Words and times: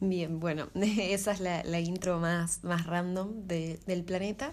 Bien, 0.00 0.38
bueno, 0.38 0.68
esa 0.74 1.32
es 1.32 1.40
la, 1.40 1.80
intro 1.80 2.18
más, 2.18 2.62
más 2.62 2.86
random 2.86 3.46
del 3.46 4.04
planeta. 4.04 4.52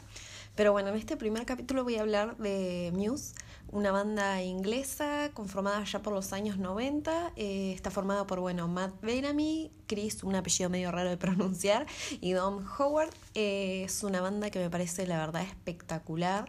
Pero 0.56 0.72
bueno, 0.72 0.90
en 0.90 0.96
este 0.96 1.18
primer 1.18 1.46
capítulo 1.46 1.84
voy 1.84 1.98
a 1.98 2.02
hablar 2.02 2.38
de 2.38 2.94
Muse, 2.96 3.36
una 3.74 3.92
banda 3.92 4.42
inglesa 4.42 5.32
conformada 5.34 5.84
ya 5.84 6.02
por 6.02 6.14
los 6.14 6.32
años 6.32 6.58
90. 6.58 7.34
Eh, 7.36 7.74
está 7.74 7.92
formada 7.92 8.26
por, 8.26 8.40
bueno, 8.40 8.70
Matt 8.70 9.02
Bellamy, 9.02 9.70
Chris, 9.86 10.24
un 10.24 10.34
apellido 10.34 10.70
medio 10.70 10.92
raro 10.92 11.10
de 11.10 11.18
pronunciar, 11.18 11.86
y 12.22 12.32
Dom 12.32 12.66
Howard. 12.80 13.14
Eh, 13.34 13.84
es 13.84 14.02
una 14.04 14.22
banda 14.22 14.50
que 14.50 14.60
me 14.60 14.70
parece, 14.70 15.06
la 15.06 15.18
verdad, 15.18 15.42
espectacular. 15.42 16.48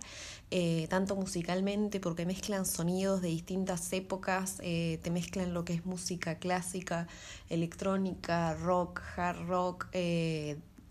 Eh, 0.53 0.87
tanto 0.89 1.17
musicalmente 1.17 1.99
porque 1.99 2.25
mezclan 2.27 2.65
sonidos 2.65 3.21
de 3.23 3.29
distintas 3.29 3.93
épocas, 3.93 4.59
te 4.59 5.11
mezclan 5.11 5.53
lo 5.53 5.65
que 5.65 5.75
es 5.75 5.85
música 5.85 6.39
clásica, 6.39 7.09
electrónica, 7.49 8.55
rock, 8.55 9.03
hard 9.17 9.49
rock, 9.49 9.89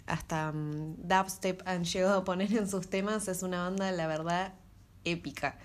hasta 0.07 0.51
um, 0.51 0.95
dubstep 0.97 1.61
han 1.65 1.83
llegado 1.83 2.19
a 2.19 2.23
poner 2.23 2.53
en 2.53 2.69
sus 2.69 2.87
temas, 2.87 3.27
es 3.27 3.43
una 3.43 3.63
banda, 3.63 3.91
la 3.91 4.07
verdad, 4.07 4.53
épica. 5.03 5.57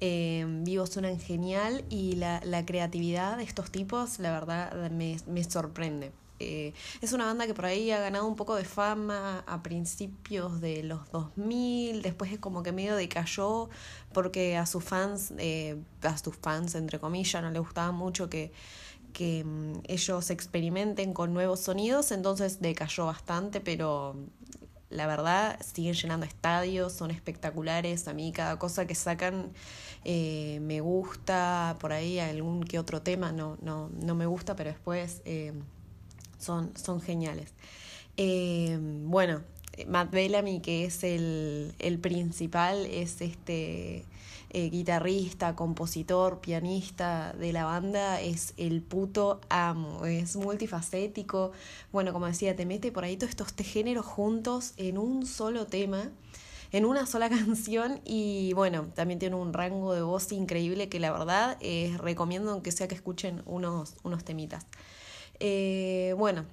Eh, 0.00 0.44
vivo 0.62 0.86
suenan 0.86 1.20
genial 1.20 1.84
y 1.90 2.12
la, 2.16 2.40
la, 2.44 2.64
creatividad 2.64 3.36
de 3.36 3.44
estos 3.44 3.70
tipos, 3.70 4.18
la 4.18 4.32
verdad, 4.32 4.90
me, 4.90 5.18
me 5.26 5.44
sorprende. 5.44 6.12
Eh, 6.40 6.72
es 7.02 7.12
una 7.12 7.26
banda 7.26 7.46
que 7.46 7.52
por 7.52 7.66
ahí 7.66 7.90
ha 7.90 8.00
ganado 8.00 8.26
un 8.26 8.34
poco 8.34 8.56
de 8.56 8.64
fama 8.64 9.44
a 9.46 9.62
principios 9.62 10.62
de 10.62 10.82
los 10.82 11.10
2000, 11.12 12.00
después 12.00 12.32
es 12.32 12.38
como 12.38 12.62
que 12.62 12.72
medio 12.72 12.96
decayó 12.96 13.68
porque 14.14 14.56
a 14.56 14.64
sus 14.64 14.82
fans, 14.82 15.34
eh, 15.36 15.76
a 16.00 16.16
sus 16.16 16.36
fans 16.38 16.74
entre 16.74 16.98
comillas, 16.98 17.42
no 17.42 17.50
les 17.50 17.60
gustaba 17.60 17.92
mucho 17.92 18.30
que 18.30 18.52
que 19.12 19.44
mm, 19.44 19.82
ellos 19.88 20.30
experimenten 20.30 21.12
con 21.12 21.34
nuevos 21.34 21.60
sonidos, 21.60 22.12
entonces 22.12 22.60
decayó 22.60 23.06
bastante, 23.06 23.60
pero 23.60 24.16
la 24.90 25.06
verdad 25.06 25.58
siguen 25.60 25.94
llenando 25.94 26.26
estadios, 26.26 26.92
son 26.92 27.10
espectaculares, 27.10 28.08
a 28.08 28.12
mí 28.12 28.32
cada 28.32 28.58
cosa 28.58 28.86
que 28.86 28.94
sacan 28.94 29.52
eh, 30.04 30.58
me 30.62 30.80
gusta, 30.80 31.76
por 31.80 31.92
ahí 31.92 32.18
algún 32.18 32.62
que 32.64 32.78
otro 32.78 33.00
tema 33.00 33.32
no, 33.32 33.56
no, 33.62 33.90
no 34.02 34.14
me 34.14 34.26
gusta, 34.26 34.56
pero 34.56 34.70
después 34.70 35.22
eh, 35.24 35.52
son, 36.38 36.72
son 36.76 37.00
geniales. 37.00 37.54
Eh, 38.16 38.78
bueno, 38.80 39.42
Matt 39.86 40.10
Bellamy, 40.10 40.60
que 40.60 40.84
es 40.84 41.04
el, 41.04 41.74
el 41.78 41.98
principal, 41.98 42.86
es 42.86 43.20
este 43.20 44.04
eh, 44.50 44.70
guitarrista, 44.70 45.56
compositor, 45.56 46.40
pianista 46.40 47.32
de 47.32 47.52
la 47.52 47.64
banda, 47.64 48.20
es 48.20 48.54
el 48.56 48.82
puto 48.82 49.40
amo, 49.48 50.04
es 50.06 50.36
multifacético. 50.36 51.52
Bueno, 51.92 52.12
como 52.12 52.26
decía, 52.26 52.56
te 52.56 52.66
mete 52.66 52.92
por 52.92 53.04
ahí 53.04 53.16
todos 53.16 53.30
estos 53.30 53.48
géneros 53.66 54.06
juntos 54.06 54.74
en 54.76 54.98
un 54.98 55.26
solo 55.26 55.66
tema 55.66 56.10
en 56.72 56.84
una 56.84 57.06
sola 57.06 57.28
canción 57.30 58.00
y 58.04 58.52
bueno, 58.54 58.86
también 58.94 59.18
tiene 59.18 59.36
un 59.36 59.52
rango 59.52 59.94
de 59.94 60.02
voz 60.02 60.32
increíble 60.32 60.88
que 60.88 61.00
la 61.00 61.12
verdad 61.12 61.56
eh, 61.60 61.96
recomiendo 61.98 62.52
aunque 62.52 62.72
sea 62.72 62.88
que 62.88 62.94
escuchen 62.94 63.42
unos, 63.46 63.96
unos 64.02 64.24
temitas. 64.24 64.66
Eh, 65.40 66.14
bueno, 66.18 66.44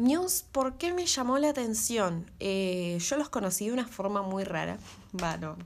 Muse, 0.00 0.44
¿por 0.52 0.78
qué 0.78 0.92
me 0.92 1.06
llamó 1.06 1.38
la 1.38 1.48
atención? 1.48 2.30
Eh, 2.38 2.98
yo 3.00 3.16
los 3.16 3.28
conocí 3.30 3.66
de 3.66 3.72
una 3.72 3.86
forma 3.86 4.22
muy 4.22 4.44
rara. 4.44 4.78
Bueno, 5.10 5.56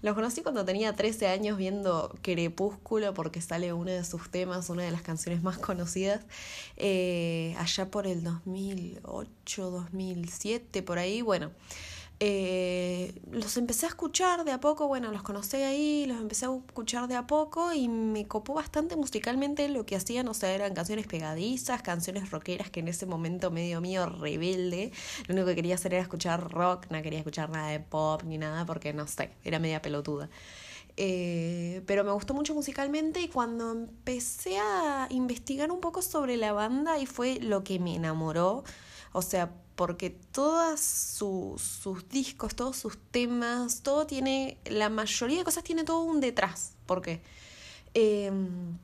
los 0.00 0.14
conocí 0.14 0.40
cuando 0.42 0.64
tenía 0.64 0.94
13 0.94 1.28
años 1.28 1.58
viendo 1.58 2.16
Crepúsculo 2.22 3.12
porque 3.12 3.42
sale 3.42 3.74
uno 3.74 3.90
de 3.90 4.04
sus 4.04 4.30
temas, 4.30 4.70
una 4.70 4.84
de 4.84 4.90
las 4.90 5.02
canciones 5.02 5.42
más 5.42 5.58
conocidas, 5.58 6.24
eh, 6.78 7.54
allá 7.58 7.90
por 7.90 8.06
el 8.06 8.24
2008, 8.24 9.70
2007, 9.70 10.82
por 10.82 10.98
ahí. 10.98 11.20
Bueno, 11.20 11.52
eh, 12.18 13.20
los 13.30 13.58
empecé 13.58 13.84
a 13.84 13.90
escuchar 13.90 14.44
de 14.44 14.52
a 14.52 14.58
poco, 14.58 14.88
bueno, 14.88 15.12
los 15.12 15.22
conocí 15.22 15.58
ahí, 15.58 16.06
los 16.06 16.18
empecé 16.18 16.46
a 16.46 16.54
escuchar 16.54 17.08
de 17.08 17.14
a 17.14 17.26
poco 17.26 17.74
y 17.74 17.88
me 17.88 18.26
copó 18.26 18.54
bastante 18.54 18.96
musicalmente 18.96 19.68
lo 19.68 19.84
que 19.84 19.96
hacían, 19.96 20.26
o 20.28 20.32
sea, 20.32 20.54
eran 20.54 20.72
canciones 20.72 21.06
pegadizas, 21.06 21.82
canciones 21.82 22.30
rockeras 22.30 22.70
que 22.70 22.80
en 22.80 22.88
ese 22.88 23.04
momento 23.04 23.50
medio 23.50 23.82
mío 23.82 24.06
rebelde, 24.06 24.92
lo 25.26 25.34
único 25.34 25.48
que 25.48 25.56
quería 25.56 25.74
hacer 25.74 25.92
era 25.92 26.02
escuchar 26.02 26.50
rock, 26.50 26.86
no 26.90 27.02
quería 27.02 27.18
escuchar 27.18 27.50
nada 27.50 27.68
de 27.68 27.80
pop 27.80 28.22
ni 28.24 28.38
nada 28.38 28.64
porque 28.64 28.94
no 28.94 29.06
sé, 29.06 29.30
era 29.44 29.58
media 29.58 29.82
pelotuda. 29.82 30.30
Eh, 30.98 31.82
pero 31.86 32.04
me 32.04 32.12
gustó 32.12 32.32
mucho 32.32 32.54
musicalmente 32.54 33.20
y 33.20 33.28
cuando 33.28 33.72
empecé 33.72 34.58
a 34.58 35.06
investigar 35.10 35.70
un 35.70 35.80
poco 35.80 36.00
sobre 36.00 36.38
la 36.38 36.54
banda 36.54 36.98
y 36.98 37.04
fue 37.04 37.38
lo 37.40 37.62
que 37.62 37.78
me 37.78 37.94
enamoró, 37.94 38.64
o 39.16 39.22
sea, 39.22 39.50
porque 39.76 40.10
todos 40.10 40.78
sus 40.78 42.06
discos, 42.10 42.54
todos 42.54 42.76
sus 42.76 42.98
temas, 43.10 43.82
todo 43.82 44.06
tiene, 44.06 44.58
la 44.66 44.90
mayoría 44.90 45.38
de 45.38 45.44
cosas 45.44 45.64
tiene 45.64 45.84
todo 45.84 46.02
un 46.02 46.20
detrás. 46.20 46.74
porque 46.84 47.22
em, 47.94 48.76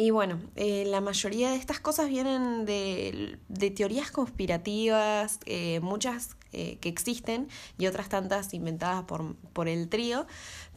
y 0.00 0.10
bueno, 0.12 0.38
eh, 0.54 0.84
la 0.86 1.00
mayoría 1.00 1.50
de 1.50 1.56
estas 1.56 1.80
cosas 1.80 2.08
vienen 2.08 2.64
de, 2.64 3.36
teorías 3.76 4.12
conspirativas, 4.12 5.40
eh, 5.44 5.80
muchas 5.80 6.36
eh, 6.52 6.78
que 6.80 6.88
existen 6.88 7.48
y 7.78 7.88
otras 7.88 8.08
tantas 8.08 8.54
inventadas 8.54 9.02
por, 9.02 9.34
por 9.52 9.66
el 9.66 9.88
trío. 9.88 10.28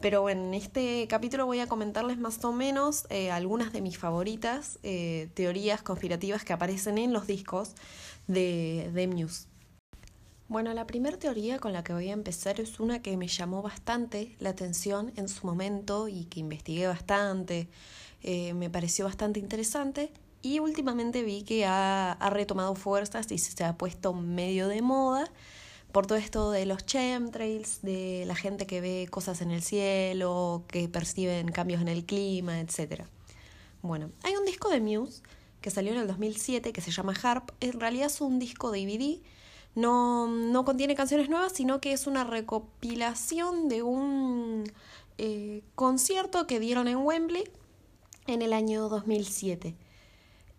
Pero 0.01 0.23
bueno, 0.23 0.45
en 0.45 0.55
este 0.55 1.07
capítulo 1.07 1.45
voy 1.45 1.59
a 1.59 1.67
comentarles 1.67 2.17
más 2.17 2.43
o 2.43 2.51
menos 2.51 3.05
algunas 3.31 3.71
de 3.71 3.81
mis 3.81 3.99
favoritas 3.99 4.79
teorías 5.35 5.83
conspirativas 5.83 6.43
que 6.43 6.53
aparecen 6.53 6.97
en 6.97 7.13
los 7.13 7.27
discos 7.27 7.75
de, 8.25 8.89
de 8.91 9.07
Muse. 9.07 9.45
Bueno, 10.47 10.73
la 10.73 10.87
primera 10.87 11.17
teoría 11.17 11.59
con 11.59 11.73
la 11.73 11.83
que 11.83 11.93
voy 11.93 12.09
a 12.09 12.13
empezar 12.13 12.59
es 12.59 12.79
una 12.79 13.03
que 13.03 13.15
me 13.15 13.27
llamó 13.27 13.61
bastante 13.61 14.35
la 14.39 14.49
atención 14.49 15.13
en 15.15 15.29
su 15.29 15.45
momento 15.45 16.07
y 16.07 16.25
que 16.25 16.39
investigué 16.39 16.87
bastante, 16.87 17.69
eh, 18.23 18.53
me 18.53 18.69
pareció 18.69 19.05
bastante 19.05 19.39
interesante. 19.39 20.11
Y 20.41 20.59
últimamente 20.59 21.23
vi 21.23 21.43
que 21.43 21.65
ha, 21.65 22.17
retomado 22.31 22.75
fuerzas 22.75 23.31
y 23.31 23.37
se 23.37 23.63
ha 23.63 23.77
puesto 23.77 24.13
medio 24.13 24.67
de 24.67 24.81
moda 24.81 25.31
por 25.91 26.07
todo 26.07 26.17
esto 26.17 26.51
de 26.51 26.65
los 26.65 26.85
chemtrails, 26.85 27.81
de 27.81 28.23
la 28.25 28.35
gente 28.35 28.65
que 28.65 28.81
ve 28.81 29.07
cosas 29.11 29.41
en 29.41 29.51
el 29.51 29.61
cielo, 29.61 30.63
que 30.67 30.87
perciben 30.87 31.51
cambios 31.51 31.81
en 31.81 31.89
el 31.89 32.05
clima, 32.05 32.59
etc. 32.59 33.03
Bueno, 33.81 34.09
hay 34.23 34.35
un 34.35 34.45
disco 34.45 34.69
de 34.69 34.79
Muse 34.79 35.21
que 35.59 35.69
salió 35.69 35.91
en 35.91 35.99
el 35.99 36.07
2007 36.07 36.73
que 36.73 36.81
se 36.81 36.91
llama 36.91 37.13
Harp, 37.21 37.51
en 37.59 37.79
realidad 37.79 38.07
es 38.07 38.21
un 38.21 38.39
disco 38.39 38.71
DVD, 38.71 39.19
no, 39.75 40.27
no 40.27 40.65
contiene 40.65 40.95
canciones 40.95 41.29
nuevas, 41.29 41.53
sino 41.53 41.81
que 41.81 41.93
es 41.93 42.07
una 42.07 42.23
recopilación 42.23 43.69
de 43.69 43.83
un 43.83 44.63
eh, 45.17 45.61
concierto 45.75 46.47
que 46.47 46.59
dieron 46.59 46.87
en 46.87 46.97
Wembley 46.97 47.43
en 48.27 48.41
el 48.41 48.53
año 48.53 48.89
2007. 48.89 49.75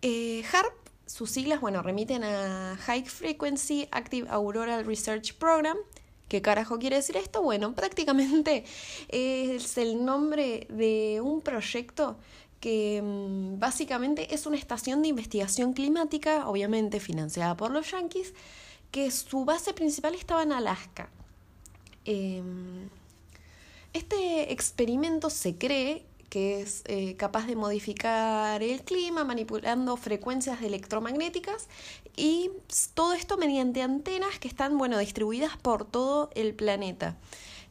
Eh, 0.01 0.43
HARP, 0.51 0.73
sus 1.05 1.29
siglas, 1.31 1.61
bueno, 1.61 1.81
remiten 1.81 2.23
a 2.23 2.77
High 2.81 3.05
Frequency 3.05 3.87
Active 3.91 4.27
Auroral 4.29 4.85
Research 4.85 5.33
Program. 5.35 5.77
¿Qué 6.27 6.41
carajo 6.41 6.79
quiere 6.79 6.97
decir 6.97 7.17
esto? 7.17 7.41
Bueno, 7.41 7.73
prácticamente 7.75 8.65
es 9.09 9.77
el 9.77 10.03
nombre 10.03 10.67
de 10.69 11.21
un 11.21 11.41
proyecto 11.41 12.17
que 12.59 13.01
mm, 13.03 13.59
básicamente 13.59 14.33
es 14.33 14.45
una 14.45 14.57
estación 14.57 15.01
de 15.01 15.09
investigación 15.09 15.73
climática, 15.73 16.47
obviamente 16.47 16.99
financiada 16.99 17.57
por 17.57 17.71
los 17.71 17.91
Yankees, 17.91 18.33
que 18.89 19.11
su 19.11 19.43
base 19.43 19.73
principal 19.73 20.15
estaba 20.15 20.43
en 20.43 20.53
Alaska. 20.53 21.09
Em, 22.05 22.89
este 23.91 24.51
experimento 24.53 25.29
se 25.29 25.57
cree 25.57 26.05
que 26.33 26.61
es 26.61 26.81
eh, 26.85 27.15
capaz 27.15 27.45
de 27.45 27.55
modificar 27.55 28.63
el 28.63 28.81
clima 28.81 29.23
manipulando 29.23 29.95
frecuencias 29.97 30.63
electromagnéticas 30.63 31.69
y 32.17 32.49
todo 32.95 33.13
esto 33.13 33.37
mediante 33.37 33.83
antenas 33.83 34.39
que 34.39 34.47
están 34.47 34.79
bueno 34.79 34.97
distribuidas 34.97 35.57
por 35.57 35.85
todo 35.85 36.31
el 36.33 36.55
planeta. 36.55 37.17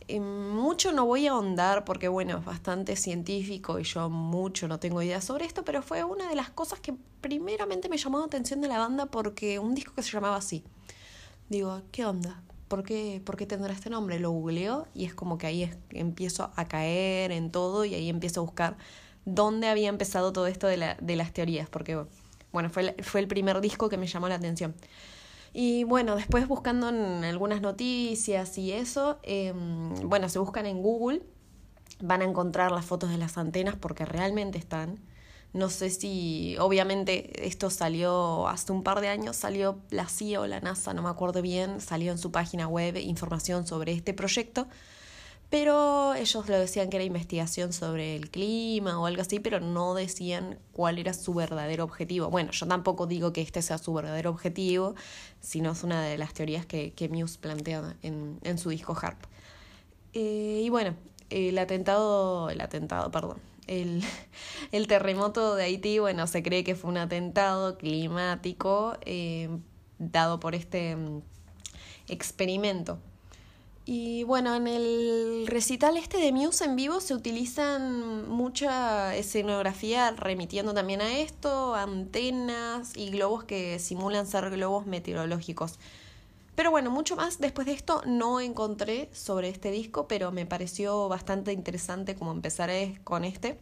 Eh, 0.07 0.21
mucho 0.21 0.93
no 0.93 1.07
voy 1.07 1.27
a 1.27 1.33
ahondar 1.33 1.85
porque, 1.85 2.07
bueno, 2.07 2.39
es 2.39 2.45
bastante 2.45 2.95
científico 2.95 3.81
y 3.81 3.83
yo 3.83 4.09
mucho 4.09 4.69
no 4.69 4.79
tengo 4.79 5.03
idea 5.03 5.21
sobre 5.21 5.45
esto, 5.45 5.65
pero 5.65 5.83
fue 5.83 6.05
una 6.05 6.29
de 6.29 6.37
las 6.37 6.51
cosas 6.51 6.79
que 6.79 6.95
primeramente 7.21 7.89
me 7.89 7.99
llamó 7.99 8.21
la 8.21 8.27
atención 8.27 8.61
de 8.61 8.69
la 8.69 8.79
banda 8.79 9.07
porque 9.07 9.59
un 9.59 9.75
disco 9.75 9.93
que 9.97 10.05
se 10.05 10.13
llamaba 10.13 10.37
así. 10.37 10.63
Digo, 11.49 11.83
¿qué 11.91 12.05
onda? 12.05 12.41
¿Por 12.73 12.85
qué, 12.85 13.21
¿Por 13.23 13.37
qué 13.37 13.45
tendrá 13.45 13.71
este 13.75 13.91
nombre? 13.91 14.19
Lo 14.19 14.31
googleo 14.31 14.87
y 14.95 15.05
es 15.05 15.13
como 15.15 15.37
que 15.37 15.47
ahí 15.47 15.71
empiezo 15.91 16.53
a 16.57 16.69
caer 16.69 17.31
en 17.31 17.51
todo 17.51 17.85
y 17.85 17.95
ahí 17.95 18.09
empiezo 18.09 18.41
a 18.41 18.45
buscar 18.45 18.79
dónde 19.27 19.69
había 19.69 19.91
empezado 19.91 20.33
todo 20.33 20.47
esto 20.47 20.69
de, 20.69 20.79
la, 20.79 20.97
de 20.99 21.17
las 21.17 21.35
teorías, 21.35 21.69
porque, 21.69 22.03
bueno, 22.51 22.71
fue, 22.71 22.97
fue 23.03 23.21
el 23.21 23.29
primer 23.29 23.61
disco 23.61 23.91
que 23.91 23.99
me 23.99 24.07
llamó 24.07 24.27
la 24.27 24.37
atención. 24.37 24.75
Y 25.53 25.85
bueno, 25.85 26.17
después 26.17 26.49
buscando 26.49 26.89
en 26.89 27.25
algunas 27.25 27.61
noticias 27.61 28.57
y 28.57 28.73
eso, 28.73 29.19
em, 29.23 29.93
bueno, 30.09 30.31
se 30.31 30.39
buscan 30.39 30.65
en 30.65 30.81
Google, 30.81 31.21
van 32.01 32.23
a 32.23 32.25
encontrar 32.25 32.73
las 32.73 32.87
fotos 32.87 33.11
de 33.11 33.19
las 33.19 33.37
antenas 33.37 33.77
porque 33.77 34.07
realmente 34.07 34.57
están. 34.57 34.99
No 35.53 35.69
sé 35.69 35.91
si, 35.91 36.57
obviamente, 36.59 37.47
esto 37.47 37.69
salió 37.71 38.49
hace 38.49 38.73
un 38.73 38.83
par 38.83 39.01
de 39.01 39.09
años, 39.09 39.37
salió 39.37 39.79
la 39.91 40.09
CIA 40.09 40.41
o 40.41 40.47
la 40.47 40.61
NASA, 40.61 40.95
no 40.95 41.03
me 41.03 41.11
acuerdo 41.11 41.43
bien, 41.43 41.81
salió 41.81 42.11
en 42.13 42.19
su 42.19 42.31
página 42.31 42.69
web 42.69 42.97
información 42.97 43.67
sobre 43.67 43.93
este 43.93 44.15
proyecto 44.15 44.67
pero 45.53 46.15
ellos 46.15 46.49
lo 46.49 46.59
decían 46.59 46.89
que 46.89 46.97
era 46.97 47.05
investigación 47.05 47.75
sobre 47.75 48.17
el 48.17 48.31
clima 48.31 48.99
o 48.99 49.05
algo 49.05 49.21
así, 49.21 49.39
pero 49.39 49.61
no 49.61 49.93
decían 49.93 50.59
cuál 50.73 50.99
era 50.99 51.13
su 51.13 51.35
verdadero 51.35 51.85
objetivo. 51.85 52.31
Bueno, 52.31 52.53
yo 52.53 52.67
tampoco 52.67 53.07
digo 53.07 53.35
que 53.35 53.43
este 53.43 53.61
sea 53.61 53.77
su 53.77 53.93
verdadero 53.93 54.31
objetivo, 54.31 54.95
sino 55.43 55.73
es 55.73 55.85
una 55.85 56.01
de 56.01 56.17
las 56.17 56.33
teorías 56.33 56.65
que, 56.65 56.95
que 56.95 57.11
Muse 57.11 57.39
plantea 57.39 57.97
en, 58.01 58.39
en 58.45 58.57
su 58.57 58.71
disco 58.71 58.97
Harp. 58.99 59.19
Eh, 60.15 60.63
y 60.65 60.71
bueno, 60.71 60.95
el 61.29 61.59
atentado, 61.59 62.49
el 62.49 62.63
atentado, 62.63 63.11
perdón, 63.11 63.37
el, 63.67 64.03
el, 64.73 64.87
terremoto 64.87 65.55
de 65.55 65.65
Haití, 65.65 65.99
bueno, 65.99 66.27
se 66.27 66.43
cree 66.43 66.65
que 66.65 66.75
fue 66.75 66.91
un 66.91 66.99
atentado 66.99 67.79
climático 67.79 68.97
eh, 69.03 69.49
dado 69.99 70.41
por 70.41 70.55
este 70.55 70.97
mm, 70.97 71.23
experimento 72.09 72.99
y 73.85 74.23
bueno, 74.25 74.55
en 74.55 74.69
el 74.69 75.47
recital 75.49 75.97
este 75.97 76.19
de 76.19 76.31
Muse 76.31 76.65
en 76.65 76.77
vivo 76.77 77.01
se 77.01 77.15
utilizan 77.15 78.29
mucha 78.29 79.17
escenografía 79.17 80.13
remitiendo 80.13 80.73
también 80.73 81.01
a 81.01 81.19
esto, 81.19 81.75
antenas 81.75 82.97
y 82.97 83.11
globos 83.11 83.43
que 83.43 83.81
simulan 83.81 84.29
ser 84.29 84.51
globos 84.51 84.87
meteorológicos. 84.87 85.81
Pero 86.55 86.71
bueno, 86.71 86.91
mucho 86.91 87.17
más 87.17 87.39
después 87.39 87.67
de 87.67 87.73
esto 87.73 88.03
no 88.05 88.41
encontré 88.41 89.09
sobre 89.13 89.49
este 89.49 89.71
disco, 89.71 90.07
pero 90.07 90.33
me 90.33 90.45
pareció 90.45 91.09
bastante 91.09 91.53
interesante 91.53 92.15
como 92.15 92.33
empezar 92.33 92.71
con 93.05 93.25
este, 93.25 93.59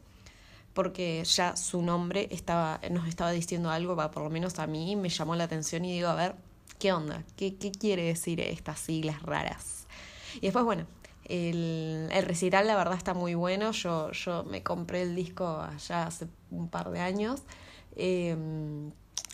porque 0.75 1.23
ya 1.25 1.57
su 1.57 1.83
nombre 1.83 2.29
estaba, 2.33 2.81
nos 2.91 3.07
estaba 3.07 3.31
diciendo 3.31 3.71
algo, 3.71 3.97
por 4.11 4.23
lo 4.23 4.31
menos 4.31 4.59
a 4.59 4.67
mí 4.67 4.97
me 4.97 5.09
llamó 5.09 5.37
la 5.37 5.45
atención 5.45 5.85
y 5.85 5.93
digo, 5.93 6.09
a 6.09 6.15
ver, 6.15 6.35
¿qué 6.79 6.93
onda? 6.93 7.23
¿Qué, 7.37 7.57
qué 7.57 7.71
quiere 7.71 8.03
decir 8.03 8.41
estas 8.41 8.81
siglas 8.81 9.23
raras? 9.23 9.87
Y 10.37 10.41
después, 10.41 10.65
bueno, 10.65 10.87
el, 11.25 12.09
el, 12.11 12.25
recital 12.25 12.67
la 12.67 12.77
verdad 12.77 12.97
está 12.97 13.15
muy 13.15 13.35
bueno. 13.35 13.71
Yo, 13.71 14.11
yo 14.11 14.45
me 14.45 14.63
compré 14.63 15.03
el 15.03 15.15
disco 15.15 15.61
allá 15.61 16.07
hace 16.07 16.27
un 16.51 16.69
par 16.69 16.91
de 16.91 17.01
años. 17.01 17.43
Em, 17.97 18.91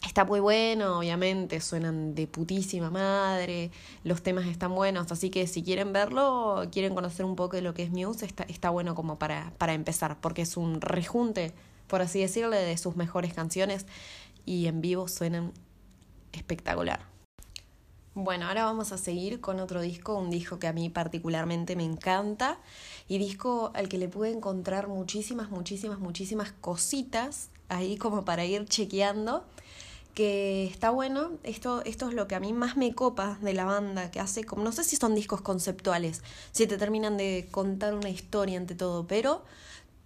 está 0.07 0.25
muy 0.25 0.41
bueno, 0.41 0.99
obviamente, 0.99 1.61
suenan 1.61 2.15
de 2.15 2.27
putísima 2.27 2.91
madre, 2.91 3.71
los 4.05 4.23
temas 4.23 4.47
están 4.47 4.75
buenos, 4.75 5.11
así 5.13 5.31
que 5.31 5.47
si 5.47 5.63
quieren 5.63 5.93
verlo, 5.93 6.63
quieren 6.71 6.95
conocer 6.95 7.27
un 7.27 7.37
poco 7.37 7.57
de 7.57 7.63
lo 7.63 7.75
que 7.75 7.83
es 7.83 7.91
Muse, 7.91 8.25
está, 8.25 8.45
está 8.45 8.71
bueno 8.71 8.95
como 8.95 9.19
para, 9.19 9.53
para 9.59 9.75
empezar, 9.75 10.19
porque 10.21 10.43
es 10.43 10.57
un 10.57 10.81
rejunte, 10.81 11.53
por 11.87 12.03
así 12.03 12.21
decirle, 12.21 12.57
de 12.57 12.77
sus 12.79 12.97
mejores 12.97 13.35
canciones 13.35 13.87
y 14.45 14.67
en 14.67 14.81
vivo 14.81 15.09
suenan 15.09 15.53
espectacular. 16.33 17.01
Bueno, 18.15 18.47
ahora 18.47 18.65
vamos 18.65 18.93
a 18.93 18.99
seguir 18.99 19.43
con 19.43 19.61
otro 19.61 19.83
disco, 19.83 20.17
un 20.17 20.31
disco 20.31 20.59
que 20.59 20.67
a 20.67 20.73
mí 20.73 20.89
particularmente 20.89 21.77
me 21.77 21.85
encanta 21.85 22.59
y 23.09 23.19
disco 23.19 23.73
al 23.75 23.91
que 23.91 23.99
le 23.99 24.09
pude 24.09 24.31
encontrar 24.31 24.89
muchísimas, 24.89 25.51
muchísimas, 25.51 25.99
muchísimas 25.99 26.53
cositas 26.53 27.51
ahí 27.69 27.99
como 27.99 28.25
para 28.25 28.47
ir 28.47 28.65
chequeando, 28.65 29.45
que 30.17 30.65
está 30.65 30.89
bueno, 30.89 31.33
esto, 31.43 31.85
esto 31.85 32.09
es 32.09 32.15
lo 32.15 32.27
que 32.27 32.35
a 32.35 32.41
mí 32.41 32.55
más 32.55 32.79
me 32.79 32.95
copa 32.95 33.39
de 33.43 33.53
la 33.53 33.67
banda, 33.67 34.11
que 34.11 34.19
hace 34.19 34.45
como, 34.45 34.65
no 34.65 34.73
sé 34.73 34.83
si 34.83 34.97
son 34.97 35.15
discos 35.15 35.43
conceptuales, 35.43 36.23
si 36.53 36.67
te 36.67 36.79
terminan 36.79 37.19
de 37.19 37.49
contar 37.51 37.93
una 37.93 38.09
historia 38.09 38.59
ante 38.59 38.75
todo, 38.75 39.07
pero 39.07 39.45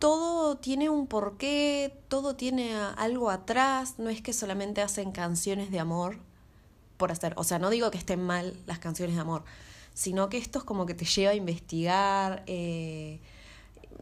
todo 0.01 0.57
tiene 0.57 0.89
un 0.91 1.07
porqué, 1.07 1.97
todo 2.09 2.35
tiene 2.35 2.75
algo 2.75 3.31
atrás, 3.31 3.95
no 3.99 4.11
es 4.11 4.21
que 4.21 4.33
solamente 4.33 4.83
hacen 4.83 5.13
canciones 5.13 5.71
de 5.71 5.79
amor 5.79 6.19
por 6.97 7.13
hacer. 7.13 7.33
O 7.37 7.45
sea, 7.45 7.61
no 7.61 7.71
digo 7.71 7.93
que 7.93 7.99
estén 7.99 8.21
mal 8.21 8.57
las 8.67 8.81
canciones 8.81 9.15
de 9.15 9.21
amor, 9.21 9.45
sino 9.95 10.29
que 10.29 10.39
esto 10.39 10.59
es 10.59 10.65
como 10.65 10.87
que 10.87 10.95
te 10.95 11.05
lleva 11.05 11.31
a 11.31 11.37
investigar. 11.37 12.43
Eh, 12.49 13.21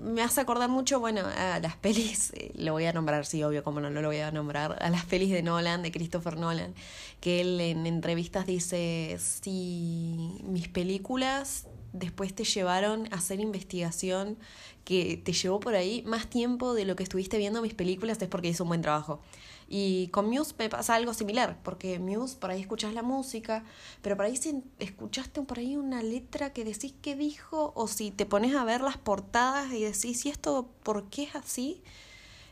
me 0.00 0.23
hace 0.23 0.41
acordar 0.41 0.69
mucho, 0.69 1.00
bueno, 1.00 1.23
a 1.37 1.59
las 1.61 1.77
pelis, 1.77 2.33
eh, 2.35 2.53
lo 2.56 2.73
voy 2.73 2.85
a 2.87 2.93
nombrar, 2.93 3.27
sí, 3.27 3.43
obvio, 3.43 3.65
como 3.65 3.81
no, 3.81 3.91
no 3.91 4.00
lo 4.00 4.09
voy 4.09 4.19
a 4.19 4.31
nombrar, 4.31 4.83
a 4.83 4.91
las 4.91 5.05
pelis 5.05 5.31
de 5.31 5.43
Nolan, 5.43 5.83
de 5.83 5.93
Christopher 5.93 6.37
Nolan, 6.37 6.75
que 7.21 7.41
él 7.41 7.61
en 7.61 7.87
entrevistas 7.87 8.47
dice, 8.47 9.17
si 9.19 10.41
mis 10.45 10.69
películas 10.69 11.67
después 11.93 12.35
te 12.35 12.45
llevaron 12.45 13.09
a 13.12 13.17
hacer 13.17 13.41
investigación 13.41 14.37
que 14.85 15.21
te 15.23 15.33
llevó 15.33 15.61
por 15.61 15.75
ahí 15.75 16.03
más 16.06 16.29
tiempo 16.29 16.75
de 16.75 16.85
lo 16.85 16.97
que 16.97 17.03
estuviste 17.03 17.39
viendo 17.39 17.62
mis 17.62 17.75
películas, 17.75 18.21
es 18.21 18.29
porque 18.29 18.49
hizo 18.49 18.65
un 18.65 18.69
buen 18.69 18.83
trabajo. 18.83 19.21
Y 19.70 20.09
con 20.09 20.31
Muse 20.31 20.55
pasa 20.70 20.94
algo 20.94 21.12
similar, 21.12 21.59
porque 21.62 21.99
Muse 21.99 22.37
por 22.37 22.50
ahí 22.50 22.62
escuchas 22.62 22.94
la 22.94 23.03
música, 23.03 23.65
pero 24.00 24.17
por 24.17 24.25
ahí 24.25 24.37
si 24.37 24.62
escuchaste 24.79 25.43
por 25.43 25.59
ahí 25.59 25.76
una 25.76 26.03
letra 26.03 26.55
que 26.55 26.65
decís 26.65 26.94
que 27.03 27.17
dijo, 27.17 27.73
o 27.76 27.87
si 27.87 28.11
te 28.11 28.25
pones 28.25 28.55
a 28.55 28.65
ver 28.65 28.81
las 28.81 28.97
portadas 28.97 29.70
y 29.73 29.85
decís, 29.85 30.25
¿y 30.25 30.31
esto 30.31 30.70
por 30.82 31.11
qué 31.11 31.25
es 31.25 31.35
así? 31.35 31.82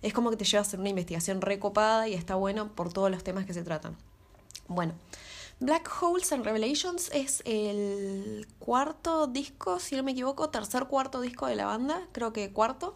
Es 0.02 0.12
como 0.12 0.28
que 0.28 0.36
te 0.36 0.44
lleva 0.44 0.58
a 0.58 0.62
hacer 0.62 0.78
una 0.78 0.90
investigación 0.90 1.40
recopada 1.40 2.06
y 2.06 2.12
está 2.12 2.34
bueno 2.34 2.74
por 2.74 2.92
todos 2.92 3.10
los 3.10 3.24
temas 3.24 3.46
que 3.46 3.54
se 3.54 3.62
tratan. 3.62 3.96
Bueno, 4.68 4.92
Black 5.58 5.90
Holes 6.02 6.32
and 6.32 6.44
Revelations 6.44 7.10
es 7.14 7.42
el 7.46 8.46
cuarto 8.58 9.26
disco, 9.26 9.80
si 9.80 9.96
no 9.96 10.02
me 10.02 10.12
equivoco, 10.12 10.50
tercer 10.50 10.84
cuarto 10.84 11.22
disco 11.22 11.46
de 11.46 11.56
la 11.56 11.64
banda, 11.64 12.06
creo 12.12 12.34
que 12.34 12.52
cuarto. 12.52 12.94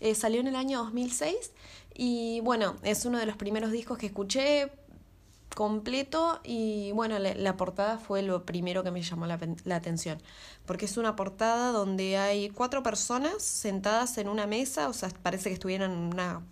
Eh, 0.00 0.16
salió 0.16 0.40
en 0.40 0.48
el 0.48 0.56
año 0.56 0.78
2006 0.80 1.52
y 1.94 2.40
bueno, 2.40 2.76
es 2.82 3.04
uno 3.04 3.18
de 3.18 3.26
los 3.26 3.36
primeros 3.36 3.70
discos 3.70 3.98
que 3.98 4.06
escuché 4.06 4.70
completo 5.54 6.40
y 6.44 6.92
bueno, 6.92 7.18
la, 7.18 7.56
portada 7.56 7.98
fue 7.98 8.22
lo 8.22 8.44
primero 8.46 8.82
que 8.82 8.90
me 8.90 9.02
llamó 9.02 9.26
la, 9.26 9.38
la, 9.64 9.76
atención, 9.76 10.20
porque 10.66 10.86
es 10.86 10.96
una 10.96 11.16
portada 11.16 11.72
donde 11.72 12.16
hay 12.16 12.48
cuatro 12.50 12.82
personas 12.82 13.42
sentadas 13.42 14.18
en 14.18 14.28
una 14.28 14.46
mesa, 14.46 14.88
o 14.88 14.92
sea, 14.92 15.10
parece 15.22 15.50
que 15.50 15.54
estuvieran 15.54 15.92
una, 15.92 16.42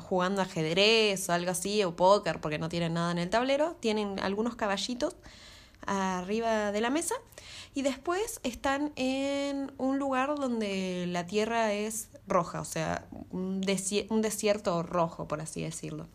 jugando 0.00 0.42
ajedrez 0.42 1.28
o 1.28 1.32
algo 1.32 1.50
así, 1.50 1.82
o 1.84 1.96
póker, 1.96 2.40
porque 2.40 2.58
no 2.58 2.68
tienen 2.68 2.94
nada 2.94 3.12
en 3.12 3.18
el 3.18 3.30
tablero, 3.30 3.76
tienen 3.80 4.18
algunos 4.20 4.56
caballitos 4.56 5.16
arriba 5.86 6.70
de 6.70 6.80
la 6.80 6.90
mesa 6.90 7.14
y 7.78 7.82
después 7.82 8.40
están 8.42 8.92
en 8.96 9.70
un 9.78 10.00
lugar 10.00 10.34
donde 10.34 11.06
la 11.06 11.28
tierra 11.28 11.72
es 11.72 12.08
roja, 12.26 12.60
o 12.60 12.64
sea, 12.64 13.06
un, 13.30 13.60
desierto 13.60 14.82
rojo, 14.82 15.28
por 15.28 15.40
así 15.40 15.62
decirlo. 15.62 16.08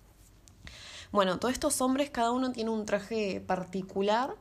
Bueno, 1.14 1.40
todos 1.40 1.54
estos 1.54 1.80
hombres, 1.80 2.10
cada 2.10 2.32
uno 2.32 2.52
tiene 2.52 2.70
un 2.70 2.86
traje 2.86 3.40
particular. 3.40 4.36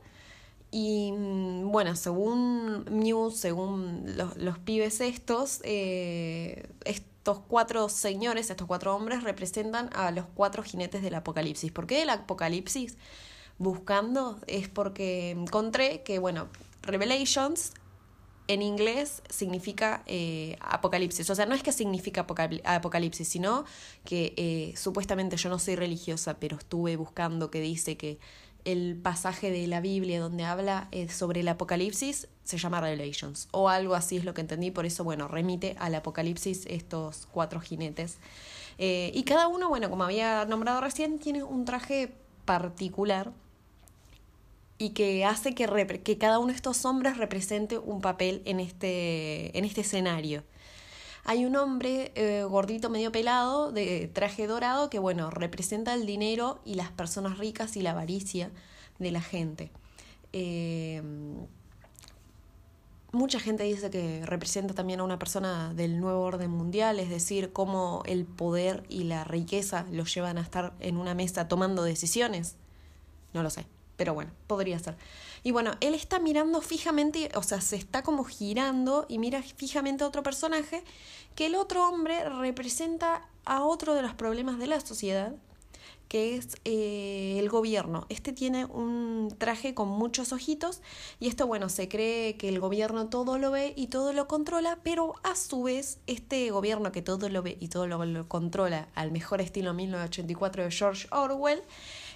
Y 0.73 1.13
mm, 1.13 1.71
bueno, 1.71 1.95
según 1.95 2.87
Muse, 2.91 3.37
según 3.37 4.05
los, 4.17 4.59
pibes 4.59 5.01
estos, 5.01 5.61
eh, 5.63 6.71
estos 6.85 7.39
cuatro 7.47 7.89
señores, 7.89 8.51
estos 8.51 8.67
cuatro 8.67 8.97
hombres, 8.97 9.23
representan 9.23 9.91
a 9.93 10.11
los 10.11 10.25
cuatro 10.35 10.65
jinetes 10.65 11.03
del 11.03 11.15
apocalipsis. 11.15 11.71
¿Por 11.71 11.87
qué 11.87 12.03
el 12.03 12.11
apocalipsis? 12.11 12.97
Buscando 13.59 14.41
es 14.49 14.69
porque 14.69 15.31
encontré 15.31 16.03
que, 16.03 16.19
bueno, 16.19 16.49
Revelations 16.83 17.73
en 18.49 18.63
inglés 18.63 19.23
significa 19.31 20.03
eh, 20.07 20.57
apocalipsis. 20.61 21.29
O 21.31 21.35
sea, 21.35 21.47
no 21.47 21.55
es 21.55 21.63
que 21.63 21.73
significa 21.73 22.27
apocalipsis, 22.65 23.29
sino 23.29 23.65
que 24.05 24.35
eh, 24.37 24.75
supuestamente 24.77 25.37
yo 25.37 25.49
no 25.49 25.59
soy 25.59 25.77
religiosa, 25.77 26.39
pero 26.39 26.57
estuve 26.59 26.97
buscando 26.97 27.51
que 27.51 27.61
dice 27.61 27.97
que 27.97 28.19
el 28.65 28.97
pasaje 28.97 29.51
de 29.51 29.67
la 29.67 29.81
Biblia 29.81 30.21
donde 30.21 30.45
habla 30.45 30.89
eh, 30.93 31.09
sobre 31.09 31.41
el 31.41 31.49
apocalipsis 31.49 32.29
se 32.45 32.59
llama 32.59 32.81
Revelations. 32.81 33.49
O 33.53 33.69
algo 33.69 33.95
así 33.95 34.17
es 34.17 34.25
lo 34.25 34.35
que 34.35 34.41
entendí, 34.41 34.71
por 34.71 34.87
eso, 34.87 35.05
bueno, 35.05 35.29
remite 35.29 35.77
al 35.79 35.95
apocalipsis 35.95 36.67
estos 36.67 37.27
cuatro 37.31 37.61
jinetes. 37.61 38.19
y 38.79 39.23
cada 39.25 39.47
uno, 39.47 39.69
bueno, 39.69 39.89
como 39.91 40.05
había 40.05 40.45
nombrado 40.45 40.81
recién, 40.81 41.19
tiene 41.19 41.43
un 41.43 41.65
traje 41.65 42.13
particular 42.45 43.33
y 44.83 44.91
que 44.91 45.25
hace 45.25 45.55
que, 45.55 46.01
que 46.03 46.19
cada 46.19 46.41
uno 46.41 46.49
de 46.49 46.57
estos 46.57 46.85
hombres 46.85 47.17
represente 47.17 47.79
un 47.79 48.01
papel 48.01 48.43
en 48.47 48.59
este, 48.59 49.57
en 49.57 49.65
este 49.65 49.83
escenario. 49.83 50.43
Hay 51.25 51.45
un 51.45 51.55
hombre 51.55 52.11
eh, 52.17 52.43
gordito 52.43 52.91
medio 52.91 53.13
pelado, 53.13 53.71
de 53.71 54.11
traje 54.13 54.49
dorado, 54.49 54.91
que 54.91 54.99
bueno, 54.99 55.31
representa 55.31 55.95
el 55.95 56.05
dinero 56.05 56.61
y 56.65 56.75
las 56.75 56.91
personas 56.91 57.39
ricas 57.39 57.77
y 57.77 57.83
la 57.83 57.93
avaricia 57.93 58.51
de 58.99 59.13
la 59.13 59.21
gente. 59.21 59.71
Eh, 60.33 61.01
mucha 63.13 63.39
gente 63.39 63.63
dice 63.63 63.89
que 63.89 64.27
representa 64.27 64.75
también 64.75 64.99
a 64.99 65.05
una 65.05 65.21
persona 65.21 65.73
del 65.75 66.01
nuevo 66.01 66.23
orden 66.23 66.51
mundial, 66.51 66.99
es 66.99 67.09
decir, 67.09 67.53
cómo 67.53 68.03
el 68.05 68.25
poder 68.25 68.83
y 68.89 69.05
la 69.05 69.23
riqueza 69.23 69.87
los 69.93 70.13
llevan 70.13 70.39
a 70.39 70.41
estar 70.41 70.73
en 70.81 70.97
una 70.97 71.15
mesa 71.15 71.47
tomando 71.47 71.85
decisiones. 71.85 72.57
No 73.33 73.45
lo 73.45 73.51
sé 73.51 73.65
pero 73.97 74.15
bueno, 74.15 74.31
podría 74.47 74.79
ser. 74.79 74.97
Y 75.43 75.51
bueno, 75.51 75.73
él 75.81 75.95
está 75.95 76.19
mirando 76.19 76.61
fijamente, 76.61 77.31
o 77.35 77.43
sea, 77.43 77.61
se 77.61 77.77
está 77.77 78.03
como 78.03 78.25
girando 78.25 79.07
y 79.09 79.19
mira 79.19 79.43
fijamente 79.43 80.05
a 80.05 80.07
otro 80.07 80.23
personaje, 80.23 80.85
que 81.35 81.47
el 81.47 81.55
otro 81.55 81.89
hombre 81.89 82.29
representa 82.29 83.29
a 83.45 83.65
otro 83.65 83.95
de 83.95 84.03
los 84.03 84.15
problemas 84.15 84.59
de 84.59 84.67
la 84.69 84.81
sociedad, 84.81 85.35
que 86.13 86.37
es 86.37 86.59
eh, 86.67 87.37
el 87.39 87.49
gobierno. 87.49 88.05
Este 88.11 88.35
tiene 88.35 88.67
un 88.67 89.35
traje 89.39 89.73
con 89.73 89.89
muchos 89.89 90.35
ojitos 90.35 90.83
y 91.19 91.29
esto, 91.29 91.47
bueno, 91.47 91.71
se 91.71 91.89
cree 91.89 92.37
que 92.37 92.51
el 92.51 92.61
gobierno 92.61 93.09
todo 93.09 93.39
lo 93.39 93.51
ve 93.51 93.73
y 93.79 93.87
todo 93.87 94.13
lo 94.13 94.29
controla, 94.29 94.79
pero 94.83 95.15
a 95.23 95.35
su 95.37 95.63
vez 95.63 96.01
este 96.07 96.51
gobierno 96.51 96.93
que 96.93 97.01
todo 97.01 97.31
lo 97.31 97.43
ve 97.43 97.57
y 97.61 97.69
todo 97.69 97.87
lo, 97.87 98.05
lo 98.05 98.29
controla 98.29 98.89
al 98.95 99.11
mejor 99.11 99.41
estilo 99.41 99.73
1984 99.73 100.65
de 100.65 100.71
George 100.71 101.09
Orwell, 101.11 101.63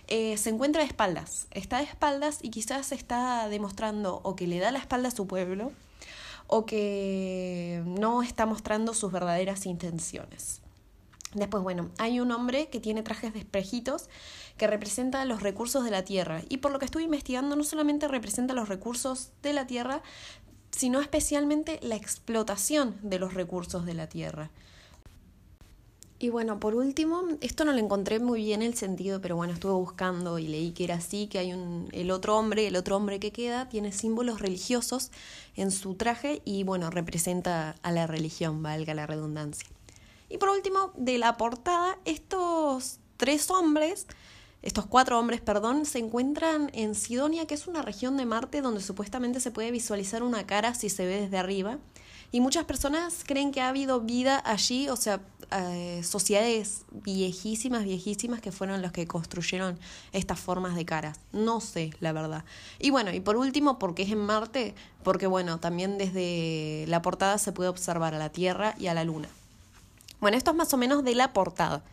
eh, 0.09 0.37
se 0.37 0.51
encuentra 0.51 0.83
de 0.83 0.89
espaldas. 0.89 1.47
Está 1.51 1.79
de 1.79 1.85
espaldas 1.85 2.39
y 2.43 2.51
quizás 2.51 2.93
está 2.93 3.49
demostrando 3.49 4.21
o 4.23 4.37
que 4.37 4.47
le 4.47 4.59
da 4.59 4.71
la 4.71 4.79
espalda 4.79 5.09
a 5.09 5.13
su 5.13 5.27
pueblo 5.27 5.73
o 6.47 6.65
que 6.65 7.83
no 7.87 8.23
está 8.23 8.47
mostrando 8.47 8.95
sus 8.95 9.11
verdaderas 9.11 9.67
intenciones. 9.67 10.61
Después, 11.35 11.63
bueno, 11.63 11.91
hay 11.99 12.21
un 12.21 12.31
hombre 12.31 12.69
que 12.69 12.81
tiene 12.81 13.03
trajes 13.03 13.33
de 13.33 13.41
espejitos 13.41 14.09
que 14.57 14.67
representa 14.67 15.25
los 15.25 15.43
recursos 15.43 15.85
de 15.85 15.91
la 15.91 16.05
tierra. 16.05 16.43
Y 16.49 16.59
por 16.59 16.71
lo 16.73 16.79
que 16.79 16.87
estuve 16.87 17.03
investigando, 17.03 17.57
no 17.57 17.65
solamente 17.65 18.09
representa 18.09 18.55
los 18.55 18.69
recursos 18.69 19.33
de 19.43 19.53
la 19.53 19.67
tierra, 19.67 20.03
sino 20.71 21.01
especialmente 21.01 21.79
la 21.83 21.97
explotación 21.97 22.97
de 23.03 23.19
los 23.19 23.35
recursos 23.35 23.85
de 23.85 23.95
la 23.95 24.09
tierra. 24.09 24.51
Y 26.19 26.31
bueno, 26.31 26.59
por 26.59 26.75
último, 26.75 27.23
esto 27.43 27.67
no 27.67 27.73
lo 27.73 27.79
encontré 27.79 28.21
muy 28.21 28.43
bien 28.43 28.63
el 28.63 28.75
sentido, 28.75 29.21
pero 29.21 29.37
bueno, 29.37 29.53
estuve 29.53 29.73
buscando 29.73 30.39
y 30.39 30.49
leí 30.49 30.73
que 30.73 30.85
era 30.85 30.95
así, 30.95 31.27
que 31.27 31.39
hay 31.39 31.53
un 31.53 31.89
el 31.93 32.11
otro 32.11 32.39
hombre, 32.39 32.67
el 32.67 32.77
otro 32.77 32.97
hombre 32.97 33.21
que 33.21 33.33
queda 33.33 33.69
tiene 33.69 33.93
símbolos 33.93 34.41
religiosos 34.41 35.11
en 35.57 35.71
su 35.71 35.95
traje 35.95 36.41
y 36.47 36.65
bueno, 36.65 36.89
representa 36.89 37.77
a 37.83 37.93
la 37.93 38.07
religión, 38.07 38.63
valga 38.63 38.95
la 38.95 39.07
redundancia. 39.07 39.69
Y 40.31 40.39
por 40.39 40.49
último, 40.49 40.93
de 40.97 41.19
la 41.19 41.37
portada, 41.37 41.99
estos 42.07 42.99
tres 43.19 43.51
hombres, 43.51 44.07
estos 44.63 44.87
cuatro 44.87 45.19
hombres, 45.19 45.43
perdón, 45.43 45.85
se 45.85 45.99
encuentran 45.99 46.71
en 46.73 46.95
Sidonia, 46.95 47.47
que 47.47 47.55
es 47.55 47.67
una 47.67 47.83
región 47.83 48.17
de 48.17 48.25
Marte 48.25 48.63
donde 48.63 48.81
supuestamente 48.81 49.39
se 49.41 49.51
puede 49.51 49.71
visualizar 49.71 50.23
una 50.23 50.47
cara 50.47 50.75
si 50.75 50.89
se 50.89 51.05
ve 51.05 51.21
desde 51.21 51.37
arriba. 51.37 51.79
Y 52.37 52.41
muchas 52.41 52.67
personas 52.67 53.25
creen 53.27 53.51
que 53.51 53.63
ha 53.63 53.71
habido 53.71 54.03
vida 54.03 54.43
allí, 54.45 54.91
o 54.91 54.97
sea, 54.97 55.23
eh, 55.53 56.03
sociedades 56.05 56.85
viejísimas, 56.91 57.85
viejísimas 57.85 58.43
que 58.43 58.53
fueron 58.53 58.83
los 58.83 58.93
que 58.93 59.07
construyeron 59.07 59.79
estas 60.13 60.39
formas 60.39 60.75
de 60.75 60.85
caras. 60.85 61.19
No 61.33 61.63
sé, 61.63 61.93
la 61.99 62.13
verdad. 62.13 62.45
Y 62.79 62.91
bueno, 62.91 63.11
y 63.11 63.21
por 63.21 63.39
último, 63.39 63.79
porque 63.79 64.03
es 64.03 64.11
en 64.11 64.19
Marte, 64.19 64.75
porque 65.03 65.27
bueno, 65.27 65.61
también 65.61 65.97
desde 65.97 66.85
la 66.89 67.01
portada 67.01 67.39
se 67.39 67.53
puede 67.53 67.71
observar 67.71 68.15
a 68.15 68.19
la 68.19 68.29
Tierra 68.29 68.75
y 68.79 68.89
a 68.89 68.93
la 68.93 69.05
Luna. 69.05 69.31
Bueno, 70.21 70.37
esto 70.37 70.51
es 70.51 70.59
más 70.59 70.75
o 70.75 70.77
menos 70.77 71.05
de 71.05 71.15
la 71.15 71.33
portada. 71.33 71.85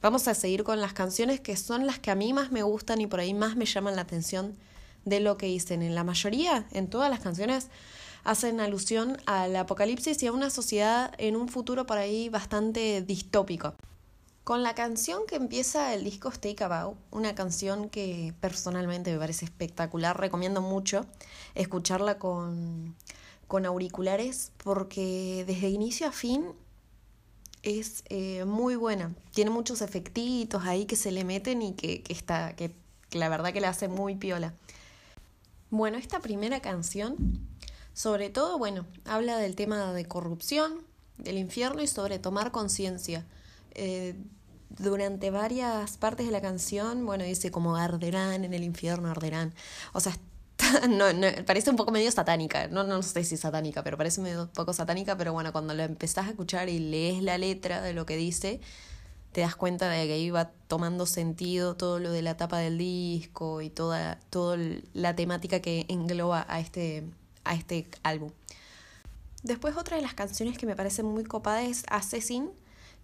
Vamos 0.00 0.26
a 0.26 0.32
seguir 0.32 0.64
con 0.64 0.80
las 0.80 0.94
canciones 0.94 1.38
que 1.38 1.58
son 1.58 1.86
las 1.86 1.98
que 1.98 2.10
a 2.10 2.14
mí 2.14 2.32
más 2.32 2.50
me 2.50 2.62
gustan 2.62 3.02
y 3.02 3.06
por 3.06 3.20
ahí 3.20 3.34
más 3.34 3.56
me 3.56 3.66
llaman 3.66 3.96
la 3.96 4.02
atención 4.02 4.56
de 5.04 5.20
lo 5.20 5.36
que 5.36 5.48
dicen. 5.48 5.82
En 5.82 5.94
la 5.94 6.02
mayoría, 6.02 6.64
en 6.72 6.88
todas 6.88 7.10
las 7.10 7.20
canciones, 7.20 7.68
hacen 8.24 8.60
alusión 8.60 9.18
al 9.26 9.54
apocalipsis 9.56 10.22
y 10.22 10.26
a 10.26 10.32
una 10.32 10.50
sociedad 10.50 11.12
en 11.18 11.36
un 11.36 11.48
futuro 11.48 11.86
por 11.86 11.98
ahí 11.98 12.28
bastante 12.28 13.02
distópico. 13.02 13.74
Con 14.44 14.64
la 14.64 14.74
canción 14.74 15.22
que 15.26 15.36
empieza 15.36 15.94
el 15.94 16.02
disco 16.02 16.28
Stay 16.28 16.56
About, 16.60 16.96
una 17.12 17.34
canción 17.34 17.88
que 17.88 18.34
personalmente 18.40 19.12
me 19.12 19.18
parece 19.18 19.44
espectacular, 19.44 20.18
recomiendo 20.18 20.60
mucho 20.60 21.06
escucharla 21.54 22.18
con, 22.18 22.96
con 23.46 23.66
auriculares 23.66 24.50
porque 24.64 25.44
desde 25.46 25.68
inicio 25.68 26.08
a 26.08 26.12
fin 26.12 26.44
es 27.62 28.02
eh, 28.08 28.44
muy 28.44 28.74
buena. 28.74 29.14
Tiene 29.32 29.52
muchos 29.52 29.80
efectitos 29.80 30.64
ahí 30.64 30.86
que 30.86 30.96
se 30.96 31.12
le 31.12 31.24
meten 31.24 31.62
y 31.62 31.74
que, 31.74 32.02
que 32.02 32.12
está, 32.12 32.56
que 32.56 32.74
la 33.12 33.28
verdad 33.28 33.52
que 33.52 33.60
la 33.60 33.68
hace 33.68 33.86
muy 33.86 34.16
piola. 34.16 34.54
Bueno, 35.70 35.98
esta 35.98 36.18
primera 36.18 36.60
canción 36.60 37.46
sobre 37.94 38.30
todo, 38.30 38.58
bueno, 38.58 38.86
habla 39.04 39.36
del 39.36 39.54
tema 39.54 39.92
de 39.92 40.04
corrupción, 40.06 40.82
del 41.18 41.38
infierno 41.38 41.82
y 41.82 41.86
sobre 41.86 42.18
tomar 42.18 42.50
conciencia. 42.50 43.24
Eh, 43.74 44.14
durante 44.78 45.30
varias 45.30 45.96
partes 45.98 46.26
de 46.26 46.32
la 46.32 46.40
canción, 46.40 47.04
bueno, 47.04 47.24
dice 47.24 47.50
como 47.50 47.76
arderán 47.76 48.44
en 48.44 48.54
el 48.54 48.64
infierno, 48.64 49.10
arderán. 49.10 49.52
O 49.92 50.00
sea, 50.00 50.16
no, 50.88 51.04
parece 51.46 51.70
un 51.70 51.76
poco 51.76 51.92
medio 51.92 52.10
satánica. 52.10 52.68
No, 52.68 52.84
no 52.84 53.02
sé 53.02 53.24
si 53.24 53.36
satánica, 53.36 53.82
pero 53.82 53.96
parece 53.96 54.20
medio 54.20 54.48
poco 54.52 54.72
satánica. 54.72 55.16
Pero 55.16 55.32
bueno, 55.32 55.52
cuando 55.52 55.74
lo 55.74 55.82
empezás 55.82 56.26
a 56.26 56.30
escuchar 56.30 56.68
y 56.68 56.78
lees 56.78 57.22
la 57.22 57.38
letra 57.38 57.82
de 57.82 57.92
lo 57.92 58.06
que 58.06 58.16
dice, 58.16 58.60
te 59.32 59.40
das 59.42 59.56
cuenta 59.56 59.88
de 59.88 60.06
que 60.06 60.18
iba 60.18 60.50
tomando 60.68 61.06
sentido 61.06 61.76
todo 61.76 61.98
lo 61.98 62.12
de 62.12 62.22
la 62.22 62.36
tapa 62.36 62.58
del 62.58 62.78
disco 62.78 63.62
y 63.62 63.70
toda, 63.70 64.20
toda 64.30 64.58
la 64.92 65.16
temática 65.16 65.60
que 65.60 65.86
engloba 65.88 66.46
a 66.48 66.60
este, 66.60 67.04
a 67.44 67.54
este 67.54 67.88
álbum. 68.02 68.30
Después 69.42 69.76
otra 69.76 69.96
de 69.96 70.02
las 70.02 70.14
canciones 70.14 70.56
que 70.56 70.66
me 70.66 70.76
parece 70.76 71.02
muy 71.02 71.24
copada 71.24 71.62
es 71.62 71.84
Assassin, 71.88 72.50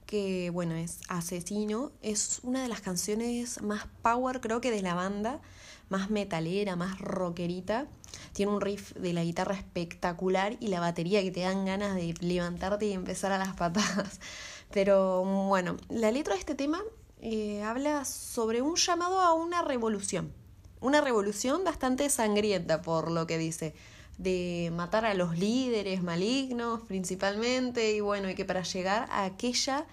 que 0.09 0.49
bueno, 0.49 0.75
es 0.75 1.01
Asesino, 1.09 1.93
es 2.01 2.41
una 2.43 2.63
de 2.63 2.69
las 2.69 2.81
canciones 2.81 3.61
más 3.61 3.87
power 4.01 4.41
creo 4.41 4.59
que 4.63 4.71
de 4.71 4.81
la 4.81 4.95
banda, 4.95 5.43
más 5.91 6.09
metalera, 6.09 6.77
más 6.77 6.99
rockerita. 6.99 7.87
Tiene 8.33 8.53
un 8.53 8.63
riff 8.63 8.95
de 8.95 9.13
la 9.13 9.23
guitarra 9.23 9.55
espectacular 9.55 10.57
y 10.61 10.69
la 10.69 10.81
batería 10.81 11.23
que 11.23 11.31
te 11.31 11.41
dan 11.41 11.67
ganas 11.67 11.95
de 11.95 12.15
levantarte 12.21 12.87
y 12.87 12.93
empezar 12.93 13.33
a 13.33 13.39
las 13.39 13.55
patadas. 13.55 14.19
Pero 14.73 15.25
bueno, 15.25 15.77
la 15.91 16.11
letra 16.11 16.33
de 16.33 16.41
este 16.41 16.55
tema 16.55 16.81
eh, 17.21 17.63
habla 17.63 18.07
sobre 18.07 18.63
un 18.63 18.77
llamado 18.77 19.21
a 19.21 19.35
una 19.35 19.61
revolución. 19.61 20.33
Una 20.81 21.03
revolución 21.03 21.65
bastante 21.65 22.09
sangrienta 22.09 22.81
por 22.81 23.11
lo 23.11 23.27
que 23.27 23.37
dice 23.37 23.75
de 24.19 24.73
matar 24.75 25.07
a 25.07 25.15
los 25.15 25.39
líderes 25.39 26.03
malignos 26.03 26.83
principalmente 26.83 27.95
y 27.95 28.01
bueno, 28.01 28.29
y 28.29 28.35
que 28.35 28.45
para 28.45 28.63
llegar 28.63 29.09
a 29.11 29.25
aquella 29.25 29.87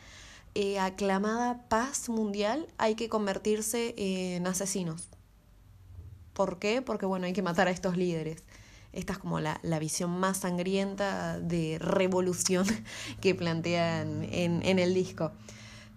eh, 0.56 0.80
aclamada 0.80 1.68
paz 1.70 2.10
mundial 2.10 2.68
hay 2.78 2.96
que 2.96 3.08
convertirse 3.08 3.94
en 3.98 4.48
asesinos. 4.48 5.10
¿Por 6.34 6.60
qué? 6.60 6.82
Porque 6.82 7.06
bueno, 7.06 7.28
hay 7.28 7.34
que 7.34 7.42
matar 7.42 7.68
a 7.68 7.72
estos 7.72 7.98
líderes. 7.98 8.44
Esta 8.92 9.14
es 9.14 9.20
como 9.20 9.40
la, 9.40 9.60
la 9.62 9.78
visión 9.78 10.10
más 10.20 10.38
sangrienta 10.38 11.40
de 11.40 11.78
revolución 11.80 12.66
que 13.22 13.36
plantean 13.36 14.24
en, 14.32 14.66
en 14.66 14.80
el 14.80 14.94
disco. 14.94 15.32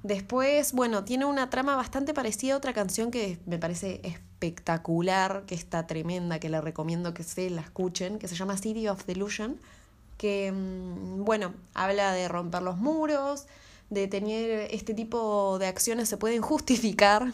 Después, 0.02 0.72
bueno, 0.72 1.04
tiene 1.04 1.24
una 1.24 1.50
trama 1.50 1.74
bastante 1.76 2.14
parecida 2.14 2.54
a 2.54 2.56
otra 2.56 2.72
canción 2.72 3.10
que 3.10 3.38
me 3.46 3.58
parece 3.58 4.00
espectacular, 4.38 5.44
que 5.46 5.56
está 5.56 5.88
tremenda, 5.88 6.38
que 6.38 6.48
le 6.48 6.60
recomiendo 6.60 7.12
que 7.12 7.24
se 7.24 7.50
la 7.50 7.60
escuchen, 7.60 8.20
que 8.20 8.28
se 8.28 8.36
llama 8.36 8.56
City 8.56 8.86
of 8.86 9.04
Delusion, 9.04 9.58
que, 10.16 10.52
mm, 10.52 11.24
bueno, 11.24 11.52
habla 11.74 12.12
de 12.12 12.28
romper 12.28 12.62
los 12.62 12.76
muros, 12.76 13.46
de 13.90 14.06
tener 14.06 14.68
este 14.70 14.94
tipo 14.94 15.58
de 15.58 15.66
acciones 15.66 16.08
se 16.08 16.16
pueden 16.18 16.42
justificar 16.42 17.32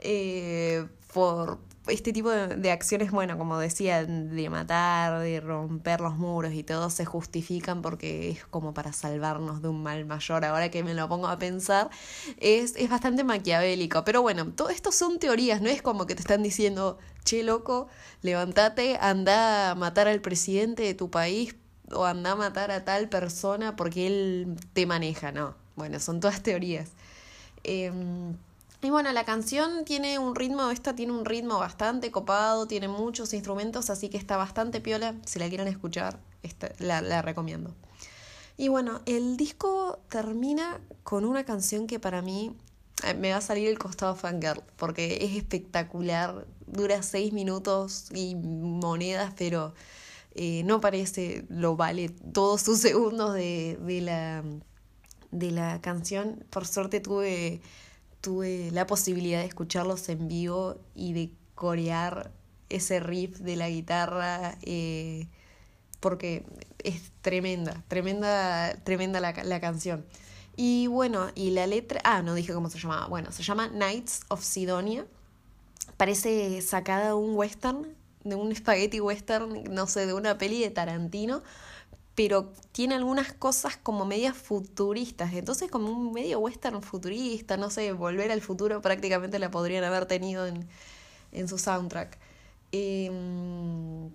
eh, 0.00 0.86
por, 1.12 1.58
este 1.86 2.12
tipo 2.12 2.30
de, 2.30 2.70
acciones, 2.70 3.10
bueno, 3.10 3.36
como 3.36 3.58
decía, 3.58 4.04
de 4.04 4.50
matar, 4.50 5.20
de 5.20 5.40
romper 5.40 6.00
los 6.00 6.16
muros 6.16 6.54
y 6.54 6.62
todo, 6.62 6.88
se 6.90 7.04
justifican 7.04 7.82
porque 7.82 8.30
es 8.30 8.44
como 8.46 8.72
para 8.72 8.92
salvarnos 8.92 9.60
de 9.60 9.68
un 9.68 9.82
mal 9.82 10.04
mayor. 10.06 10.44
Ahora 10.44 10.70
que 10.70 10.82
me 10.82 10.94
lo 10.94 11.08
pongo 11.08 11.28
a 11.28 11.38
pensar, 11.38 11.90
es, 12.38 12.74
es 12.76 12.88
bastante 12.88 13.22
maquiavélico. 13.24 14.04
Pero 14.04 14.22
bueno, 14.22 14.46
todo 14.52 14.70
esto 14.70 14.92
son 14.92 15.18
teorías, 15.18 15.60
no 15.60 15.68
es 15.68 15.82
como 15.82 16.06
que 16.06 16.14
te 16.14 16.22
están 16.22 16.42
diciendo, 16.42 16.98
che, 17.24 17.42
loco, 17.42 17.88
levántate, 18.22 18.96
anda 19.00 19.70
a 19.70 19.74
matar 19.74 20.08
al 20.08 20.20
presidente 20.20 20.82
de 20.84 20.94
tu 20.94 21.10
país 21.10 21.54
o 21.92 22.06
anda 22.06 22.32
a 22.32 22.36
matar 22.36 22.70
a 22.70 22.84
tal 22.84 23.08
persona 23.10 23.76
porque 23.76 24.06
él 24.06 24.56
te 24.72 24.86
maneja, 24.86 25.32
no. 25.32 25.54
Bueno, 25.76 26.00
son 26.00 26.20
todas 26.20 26.42
teorías. 26.42 26.90
Eh, 27.64 27.92
y 28.84 28.90
bueno, 28.90 29.12
la 29.12 29.24
canción 29.24 29.84
tiene 29.84 30.18
un 30.18 30.34
ritmo, 30.34 30.70
esta 30.70 30.94
tiene 30.94 31.12
un 31.12 31.24
ritmo 31.24 31.58
bastante 31.58 32.10
copado, 32.10 32.66
tiene 32.66 32.88
muchos 32.88 33.32
instrumentos, 33.34 33.90
así 33.90 34.08
que 34.08 34.16
está 34.16 34.36
bastante 34.36 34.80
piola. 34.80 35.14
Si 35.26 35.38
la 35.38 35.48
quieren 35.48 35.68
escuchar, 35.68 36.20
la 36.78 37.22
recomiendo. 37.22 37.74
Y 38.56 38.68
bueno, 38.68 39.00
el 39.06 39.36
disco 39.36 39.98
termina 40.08 40.80
con 41.02 41.24
una 41.24 41.44
canción 41.44 41.86
que 41.86 41.98
para 41.98 42.22
mí 42.22 42.56
eh, 43.02 43.14
me 43.14 43.32
va 43.32 43.38
a 43.38 43.40
salir 43.40 43.68
el 43.68 43.78
costado 43.78 44.14
fangirl, 44.14 44.62
porque 44.76 45.18
es 45.22 45.36
espectacular, 45.36 46.46
dura 46.66 47.02
seis 47.02 47.32
minutos 47.32 48.06
y 48.14 48.36
monedas, 48.36 49.34
pero 49.36 49.74
eh, 50.34 50.62
no 50.64 50.80
parece, 50.80 51.44
lo 51.48 51.76
vale 51.76 52.10
todos 52.32 52.62
sus 52.62 52.78
segundos 52.78 53.34
de, 53.34 53.76
de, 53.80 54.00
la, 54.00 54.44
de 55.32 55.50
la 55.50 55.80
canción. 55.80 56.44
Por 56.50 56.66
suerte 56.66 57.00
tuve 57.00 57.60
tuve 58.24 58.70
la 58.72 58.86
posibilidad 58.86 59.40
de 59.40 59.44
escucharlos 59.44 60.08
en 60.08 60.28
vivo 60.28 60.80
y 60.94 61.12
de 61.12 61.30
corear 61.54 62.32
ese 62.70 62.98
riff 62.98 63.36
de 63.40 63.54
la 63.54 63.68
guitarra 63.68 64.56
eh, 64.62 65.28
porque 66.00 66.42
es 66.82 67.12
tremenda, 67.20 67.84
tremenda, 67.86 68.74
tremenda 68.82 69.20
la, 69.20 69.32
la 69.44 69.60
canción. 69.60 70.06
Y 70.56 70.86
bueno, 70.86 71.26
y 71.34 71.50
la 71.50 71.66
letra, 71.66 72.00
ah, 72.02 72.22
no 72.22 72.32
dije 72.32 72.54
cómo 72.54 72.70
se 72.70 72.78
llamaba, 72.78 73.08
bueno, 73.08 73.30
se 73.30 73.42
llama 73.42 73.68
Knights 73.68 74.22
of 74.28 74.42
Sidonia, 74.42 75.06
parece 75.98 76.62
sacada 76.62 77.08
de 77.08 77.14
un 77.14 77.36
western, 77.36 77.94
de 78.22 78.36
un 78.36 78.56
spaghetti 78.56 79.00
western, 79.00 79.64
no 79.64 79.86
sé, 79.86 80.06
de 80.06 80.14
una 80.14 80.38
peli 80.38 80.62
de 80.62 80.70
Tarantino, 80.70 81.42
pero 82.14 82.52
tiene 82.72 82.94
algunas 82.94 83.32
cosas 83.32 83.76
como 83.76 84.04
medias 84.04 84.36
futuristas, 84.36 85.32
entonces 85.34 85.70
como 85.70 85.90
un 85.90 86.12
medio 86.12 86.38
western 86.38 86.82
futurista, 86.82 87.56
no 87.56 87.70
sé, 87.70 87.92
volver 87.92 88.30
al 88.30 88.40
futuro 88.40 88.80
prácticamente 88.80 89.38
la 89.38 89.50
podrían 89.50 89.84
haber 89.84 90.06
tenido 90.06 90.46
en, 90.46 90.66
en 91.32 91.48
su 91.48 91.58
soundtrack. 91.58 92.18
Em, 92.72 94.10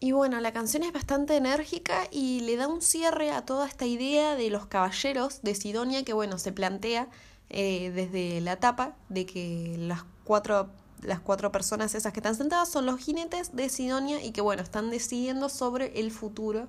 y 0.00 0.12
bueno, 0.12 0.40
la 0.40 0.52
canción 0.52 0.84
es 0.84 0.92
bastante 0.92 1.36
enérgica 1.36 2.06
y 2.10 2.40
le 2.40 2.56
da 2.56 2.68
un 2.68 2.80
cierre 2.82 3.32
a 3.32 3.44
toda 3.44 3.66
esta 3.66 3.84
idea 3.84 4.36
de 4.36 4.48
los 4.50 4.66
caballeros 4.66 5.42
de 5.42 5.54
Sidonia 5.54 6.04
que 6.04 6.12
bueno, 6.12 6.38
se 6.38 6.52
plantea 6.52 7.08
eh, 7.50 7.90
desde 7.94 8.40
la 8.40 8.56
tapa 8.56 8.94
de 9.08 9.26
que 9.26 9.74
las 9.78 10.04
cuatro, 10.24 10.70
las 11.02 11.20
cuatro 11.20 11.52
personas 11.52 11.94
esas 11.94 12.12
que 12.12 12.20
están 12.20 12.34
sentadas 12.34 12.68
son 12.68 12.86
los 12.86 13.00
jinetes 13.00 13.54
de 13.54 13.68
Sidonia 13.68 14.22
y 14.22 14.32
que 14.32 14.40
bueno, 14.40 14.62
están 14.62 14.90
decidiendo 14.90 15.48
sobre 15.48 15.98
el 16.00 16.10
futuro 16.10 16.68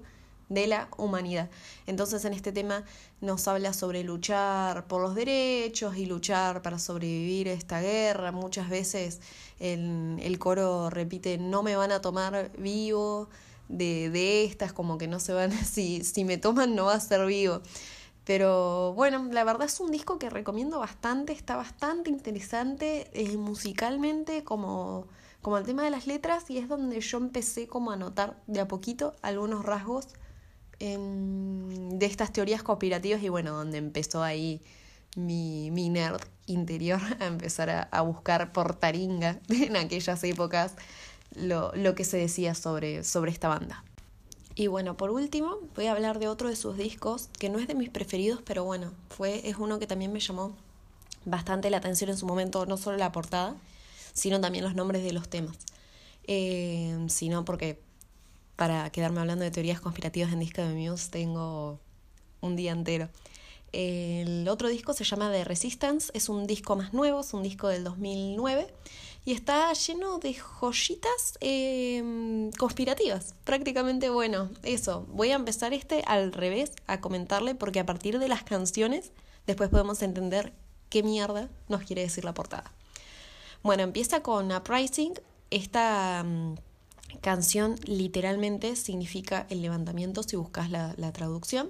de 0.50 0.68
la 0.68 0.90
humanidad. 0.98 1.50
Entonces 1.86 2.26
en 2.26 2.34
este 2.34 2.52
tema 2.52 2.84
nos 3.22 3.48
habla 3.48 3.72
sobre 3.74 4.04
luchar 4.04 4.88
por 4.88 5.02
los 5.02 5.16
derechos 5.16 5.96
y 5.96 6.06
luchar 6.06 6.62
para 6.62 6.80
sobrevivir 6.80 7.50
a 7.50 7.54
esta 7.54 7.82
guerra. 7.82 8.32
Muchas 8.32 8.70
veces 8.70 9.22
el, 9.60 10.18
el 10.22 10.40
coro 10.40 10.90
repite 10.90 11.38
no 11.38 11.64
me 11.64 11.76
van 11.76 11.92
a 11.92 12.02
tomar 12.02 12.52
vivo 12.58 13.30
de, 13.70 14.10
de 14.10 14.44
estas, 14.44 14.74
como 14.74 14.98
que 14.98 15.08
no 15.08 15.20
se 15.20 15.34
van, 15.34 15.52
si, 15.66 16.04
si 16.04 16.26
me 16.26 16.38
toman 16.38 16.76
no 16.76 16.86
va 16.86 16.96
a 16.96 17.00
ser 17.00 17.26
vivo. 17.26 17.62
Pero 18.30 18.94
bueno, 18.94 19.28
la 19.32 19.44
verdad 19.44 19.66
es 19.66 19.80
un 19.80 19.90
disco 19.90 20.20
que 20.20 20.30
recomiendo 20.30 20.78
bastante, 20.78 21.34
está 21.34 21.56
bastante 21.56 22.12
interesante 22.12 23.10
eh, 23.14 23.36
musicalmente 23.38 24.44
como, 24.44 25.08
como 25.42 25.58
el 25.58 25.66
tema 25.66 25.82
de 25.84 25.90
las 25.90 26.06
letras 26.06 26.48
y 26.52 26.60
es 26.60 26.68
donde 26.68 27.02
yo 27.02 27.18
empecé 27.18 27.66
como 27.66 27.90
a 27.90 27.96
notar 27.96 28.40
de 28.46 28.60
a 28.60 28.68
poquito 28.68 29.16
algunos 29.24 29.66
rasgos 29.66 30.10
de 30.78 32.06
estas 32.06 32.32
teorías 32.32 32.62
conspirativas 32.62 33.24
y 33.24 33.30
bueno, 33.30 33.52
donde 33.52 33.80
empezó 33.80 34.22
ahí 34.22 34.62
mi, 35.16 35.72
mi 35.72 35.90
nerd 35.90 36.22
interior 36.46 37.02
a 37.20 37.26
empezar 37.26 37.72
a, 37.72 37.82
a, 37.82 38.02
buscar 38.02 38.52
por 38.52 38.76
taringa 38.76 39.40
en 39.50 39.76
aquellas 39.76 40.24
épocas 40.24 40.76
lo, 41.34 41.72
lo 41.74 41.96
que 41.96 42.04
se 42.04 42.18
decía 42.18 42.54
sobre, 42.54 43.04
sobre 43.04 43.32
esta 43.32 43.48
banda. 43.48 43.84
Y 44.60 44.68
bueno, 44.68 44.98
por 44.98 45.10
último, 45.10 45.58
voy 45.74 45.86
a 45.86 45.94
hablar 45.94 46.20
de 46.20 46.28
otro 46.28 46.50
de 46.50 46.58
sus 46.58 46.76
discos, 46.76 47.30
que 47.40 47.48
no 47.48 47.60
es 47.60 47.68
de 47.70 47.76
mis 47.76 47.90
preferidos, 47.90 48.42
pero 48.44 48.66
bueno, 48.66 48.92
fue, 49.08 49.48
es 49.48 49.56
uno 49.56 49.80
que 49.80 49.88
también 49.88 50.12
me 50.12 50.20
llamó 50.20 50.54
bastante 51.24 51.70
la 51.70 51.78
atención 51.78 52.10
en 52.10 52.18
su 52.18 52.26
momento, 52.26 52.66
no 52.66 52.76
solo 52.76 52.98
la 52.98 53.14
portada, 53.14 53.56
sino 54.12 54.42
también 54.42 54.66
los 54.66 54.76
nombres 54.76 55.02
de 55.02 55.14
los 55.14 55.30
temas. 55.30 55.56
Eh, 56.26 57.06
sino 57.08 57.46
porque 57.46 57.80
para 58.58 58.90
quedarme 58.90 59.22
hablando 59.22 59.46
de 59.46 59.52
teorías 59.52 59.80
conspirativas 59.80 60.34
en 60.34 60.42
disco 60.42 60.62
de 60.62 60.74
Muse 60.74 61.10
tengo 61.10 61.80
un 62.42 62.58
día 62.58 62.74
entero. 62.74 63.08
El 63.72 64.46
otro 64.50 64.68
disco 64.68 64.92
se 64.92 65.06
llama 65.06 65.32
The 65.32 65.46
Resistance, 65.46 66.12
es 66.14 66.28
un 66.28 66.48
disco 66.48 66.76
más 66.76 66.92
nuevo, 66.92 67.22
es 67.22 67.34
un 67.34 67.44
disco 67.44 67.70
del 67.70 67.86
2009 67.86 68.68
y 69.26 69.34
está 69.34 69.72
lleno 69.74 70.20
de 70.20 70.34
joyitas 70.34 71.38
em, 71.42 72.52
conspirativas. 72.52 73.36
Prácticamente, 73.44 74.10
bueno, 74.10 74.50
eso. 74.64 75.06
Voy 75.10 75.32
a 75.32 75.36
empezar 75.36 75.74
este 75.74 76.04
al 76.08 76.32
revés, 76.32 76.72
a 76.88 77.02
comentarle, 77.02 77.56
porque 77.56 77.80
a 77.80 77.86
partir 77.86 78.20
de 78.20 78.28
las 78.28 78.44
canciones 78.44 79.12
después 79.46 79.70
podemos 79.70 80.02
entender 80.02 80.54
qué 80.90 81.04
mierda 81.04 81.50
nos 81.68 81.84
quiere 81.84 82.02
decir 82.02 82.26
la 82.26 82.34
portada. 82.34 82.72
Bueno, 83.62 83.84
empieza 83.84 84.24
con 84.24 84.52
Uprising. 84.52 85.14
Esta 85.52 86.24
mm, 86.24 86.56
Canción 87.22 87.76
literalmente 87.86 88.76
significa 88.76 89.46
el 89.50 89.62
levantamiento 89.62 90.24
si 90.24 90.36
buscas 90.36 90.70
la, 90.70 90.94
la, 90.98 91.12
traducción. 91.12 91.70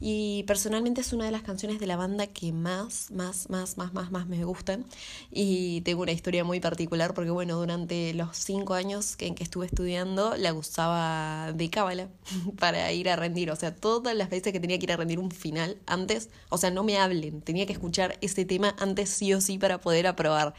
Y 0.00 0.44
personalmente 0.44 1.02
es 1.02 1.12
una 1.12 1.26
de 1.26 1.30
las 1.30 1.42
canciones 1.42 1.78
de 1.78 1.86
la 1.86 1.96
banda 1.96 2.26
que 2.26 2.52
más, 2.52 3.10
más, 3.10 3.50
más, 3.50 3.76
más, 3.76 3.92
más, 3.92 4.10
más 4.10 4.26
me 4.26 4.44
gustan. 4.44 4.86
Y 5.30 5.82
tengo 5.82 6.02
una 6.02 6.12
historia 6.12 6.42
muy 6.42 6.58
particular 6.58 7.12
porque, 7.12 7.30
bueno, 7.30 7.58
durante 7.58 8.14
los 8.14 8.36
cinco 8.36 8.74
años 8.74 9.16
en 9.18 9.34
que 9.34 9.44
estuve 9.44 9.66
estudiando, 9.66 10.36
la 10.38 10.54
usaba 10.54 11.52
de 11.52 11.68
cábala 11.68 12.08
para 12.58 12.90
ir 12.92 13.10
a 13.10 13.16
rendir. 13.16 13.50
O 13.50 13.56
sea, 13.56 13.74
todas 13.74 14.16
las 14.16 14.30
veces 14.30 14.52
que 14.52 14.60
tenía 14.60 14.78
que 14.78 14.84
ir 14.84 14.92
a 14.92 14.96
rendir 14.96 15.18
un 15.18 15.30
final 15.30 15.76
antes, 15.86 16.30
o 16.48 16.56
sea, 16.56 16.70
no 16.70 16.82
me 16.82 16.96
hablen, 16.98 17.42
tenía 17.42 17.66
que 17.66 17.74
escuchar 17.74 18.16
ese 18.22 18.46
tema 18.46 18.74
antes 18.78 19.10
sí 19.10 19.34
o 19.34 19.40
sí 19.42 19.58
para 19.58 19.80
poder 19.80 20.06
aprobar. 20.06 20.54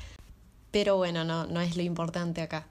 Pero 0.72 0.98
bueno, 0.98 1.26
no, 1.26 1.48
no 1.48 1.62
es 1.62 1.76
lo 1.76 1.82
importante 1.84 2.42
acá. 2.42 2.68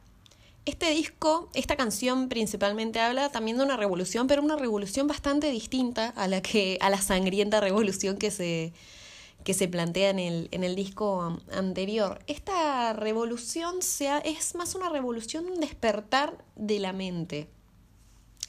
Este 0.70 0.90
disco, 0.90 1.50
esta 1.54 1.74
canción 1.74 2.28
principalmente 2.28 3.00
habla 3.00 3.32
también 3.32 3.56
de 3.58 3.64
una 3.64 3.76
revolución, 3.76 4.28
pero 4.28 4.40
una 4.40 4.54
revolución 4.54 5.08
bastante 5.08 5.50
distinta 5.50 6.10
a 6.10 6.28
la 6.28 6.42
que 6.42 6.78
a 6.80 6.90
la 6.90 7.02
sangrienta 7.02 7.58
revolución 7.60 8.16
que 8.16 8.30
se 8.30 8.72
que 9.42 9.52
se 9.52 9.66
plantea 9.66 10.10
en 10.10 10.20
el, 10.20 10.48
en 10.52 10.62
el 10.62 10.76
disco 10.76 11.36
anterior. 11.50 12.20
Esta 12.28 12.92
revolución 12.92 13.82
sea, 13.82 14.18
es 14.18 14.54
más 14.54 14.76
una 14.76 14.88
revolución, 14.88 15.46
un 15.46 15.58
despertar 15.58 16.38
de 16.54 16.78
la 16.78 16.92
mente. 16.92 17.48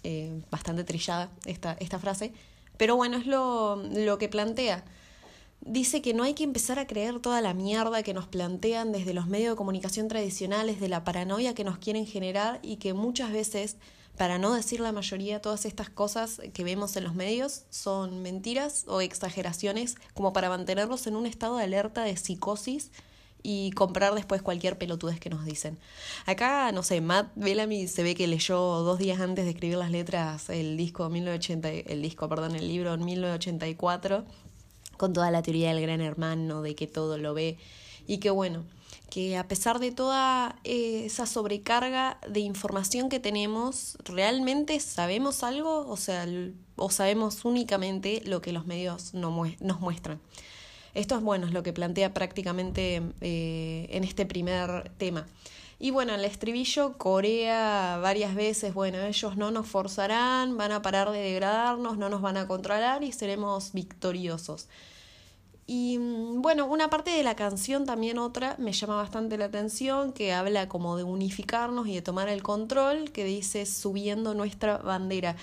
Eh, 0.03 0.43
bastante 0.51 0.83
trillada 0.83 1.31
esta, 1.45 1.75
esta 1.79 1.97
frase, 1.97 2.33
pero 2.77 2.95
bueno, 2.95 3.17
es 3.17 3.25
lo, 3.25 3.77
lo 3.77 4.19
que 4.19 4.29
plantea 4.29 4.85
dice 5.61 6.01
que 6.01 6.13
no 6.13 6.23
hay 6.23 6.33
que 6.33 6.43
empezar 6.43 6.79
a 6.79 6.87
creer 6.87 7.19
toda 7.19 7.41
la 7.41 7.53
mierda 7.53 8.03
que 8.03 8.13
nos 8.13 8.27
plantean 8.27 8.91
desde 8.91 9.13
los 9.13 9.27
medios 9.27 9.51
de 9.51 9.57
comunicación 9.57 10.07
tradicionales, 10.07 10.79
de 10.79 10.89
la 10.89 11.03
paranoia 11.03 11.53
que 11.53 11.63
nos 11.63 11.77
quieren 11.77 12.05
generar 12.05 12.59
y 12.63 12.77
que 12.77 12.93
muchas 12.93 13.31
veces, 13.31 13.77
para 14.17 14.37
no 14.37 14.53
decir 14.53 14.79
la 14.79 14.91
mayoría, 14.91 15.41
todas 15.41 15.65
estas 15.65 15.89
cosas 15.89 16.41
que 16.53 16.63
vemos 16.63 16.95
en 16.95 17.03
los 17.03 17.15
medios 17.15 17.63
son 17.69 18.21
mentiras 18.21 18.85
o 18.87 19.01
exageraciones 19.01 19.95
como 20.13 20.33
para 20.33 20.49
mantenerlos 20.49 21.07
en 21.07 21.15
un 21.15 21.25
estado 21.25 21.57
de 21.57 21.63
alerta 21.63 22.03
de 22.03 22.17
psicosis 22.17 22.91
y 23.43 23.71
comprar 23.71 24.13
después 24.13 24.41
cualquier 24.41 24.77
pelotudez 24.77 25.19
que 25.19 25.31
nos 25.31 25.45
dicen. 25.45 25.79
Acá, 26.25 26.71
no 26.71 26.83
sé, 26.83 27.01
Matt 27.01 27.31
Bellamy 27.35 27.87
se 27.87 28.03
ve 28.03 28.13
que 28.13 28.27
leyó 28.27 28.57
dos 28.57 28.99
días 28.99 29.19
antes 29.19 29.45
de 29.45 29.51
escribir 29.51 29.77
las 29.77 29.89
letras 29.89 30.49
el 30.49 30.77
disco 30.77 31.09
1980, 31.09 31.91
el 31.91 32.01
disco, 32.01 32.29
perdón, 32.29 32.55
el 32.55 32.67
libro 32.67 32.93
en 32.93 33.03
1984 33.03 34.25
con 35.01 35.13
toda 35.13 35.31
la 35.31 35.41
teoría 35.41 35.73
del 35.73 35.81
gran 35.81 35.99
hermano, 35.99 36.61
de 36.61 36.75
que 36.75 36.85
todo 36.85 37.17
lo 37.17 37.33
ve 37.33 37.57
y 38.05 38.19
que 38.19 38.29
bueno, 38.29 38.63
que 39.09 39.35
a 39.35 39.47
pesar 39.47 39.79
de 39.79 39.91
toda 39.91 40.59
eh, 40.63 41.05
esa 41.05 41.25
sobrecarga 41.25 42.19
de 42.29 42.41
información 42.41 43.09
que 43.09 43.19
tenemos, 43.19 43.97
¿realmente 44.05 44.79
sabemos 44.79 45.41
algo? 45.41 45.87
O 45.87 45.97
sea, 45.97 46.27
o 46.75 46.91
sabemos 46.91 47.45
únicamente 47.45 48.21
lo 48.25 48.43
que 48.43 48.53
los 48.53 48.67
medios 48.67 49.15
nos 49.15 49.79
muestran. 49.79 50.21
Esto 50.93 51.15
es 51.15 51.23
bueno, 51.23 51.47
es 51.47 51.51
lo 51.51 51.63
que 51.63 51.73
plantea 51.73 52.13
prácticamente 52.13 53.01
eh, 53.21 53.87
en 53.89 54.03
este 54.03 54.27
primer 54.27 54.91
tema. 54.99 55.25
Y 55.79 55.89
bueno, 55.89 56.13
el 56.13 56.23
estribillo 56.25 56.95
Corea 56.99 57.97
varias 57.99 58.35
veces, 58.35 58.71
bueno, 58.75 58.99
ellos 58.99 59.35
no 59.35 59.49
nos 59.49 59.65
forzarán, 59.65 60.57
van 60.57 60.71
a 60.71 60.83
parar 60.83 61.09
de 61.09 61.17
degradarnos, 61.17 61.97
no 61.97 62.07
nos 62.07 62.21
van 62.21 62.37
a 62.37 62.45
controlar 62.45 63.03
y 63.03 63.11
seremos 63.11 63.73
victoriosos. 63.73 64.67
Y 65.67 65.97
mm, 65.97 66.41
bueno, 66.41 66.65
una 66.65 66.89
parte 66.89 67.11
de 67.11 67.23
la 67.23 67.35
canción, 67.35 67.85
también 67.85 68.17
otra, 68.17 68.55
me 68.57 68.73
llama 68.73 68.95
bastante 68.97 69.37
la 69.37 69.45
atención, 69.45 70.11
que 70.13 70.33
habla 70.33 70.67
como 70.67 70.97
de 70.97 71.03
unificarnos 71.03 71.87
y 71.87 71.95
de 71.95 72.01
tomar 72.01 72.29
el 72.29 72.43
control, 72.43 73.11
que 73.11 73.23
dice 73.25 73.65
subiendo 73.65 74.33
nuestra 74.33 74.77
bandera. 74.77 75.35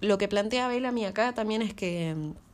Lo 0.00 0.18
que 0.18 0.28
plantea 0.28 0.68
Bellamy 0.68 1.04
acá 1.04 1.34
también 1.34 1.62
es 1.62 1.74
que 1.74 2.14
mm, 2.14 2.45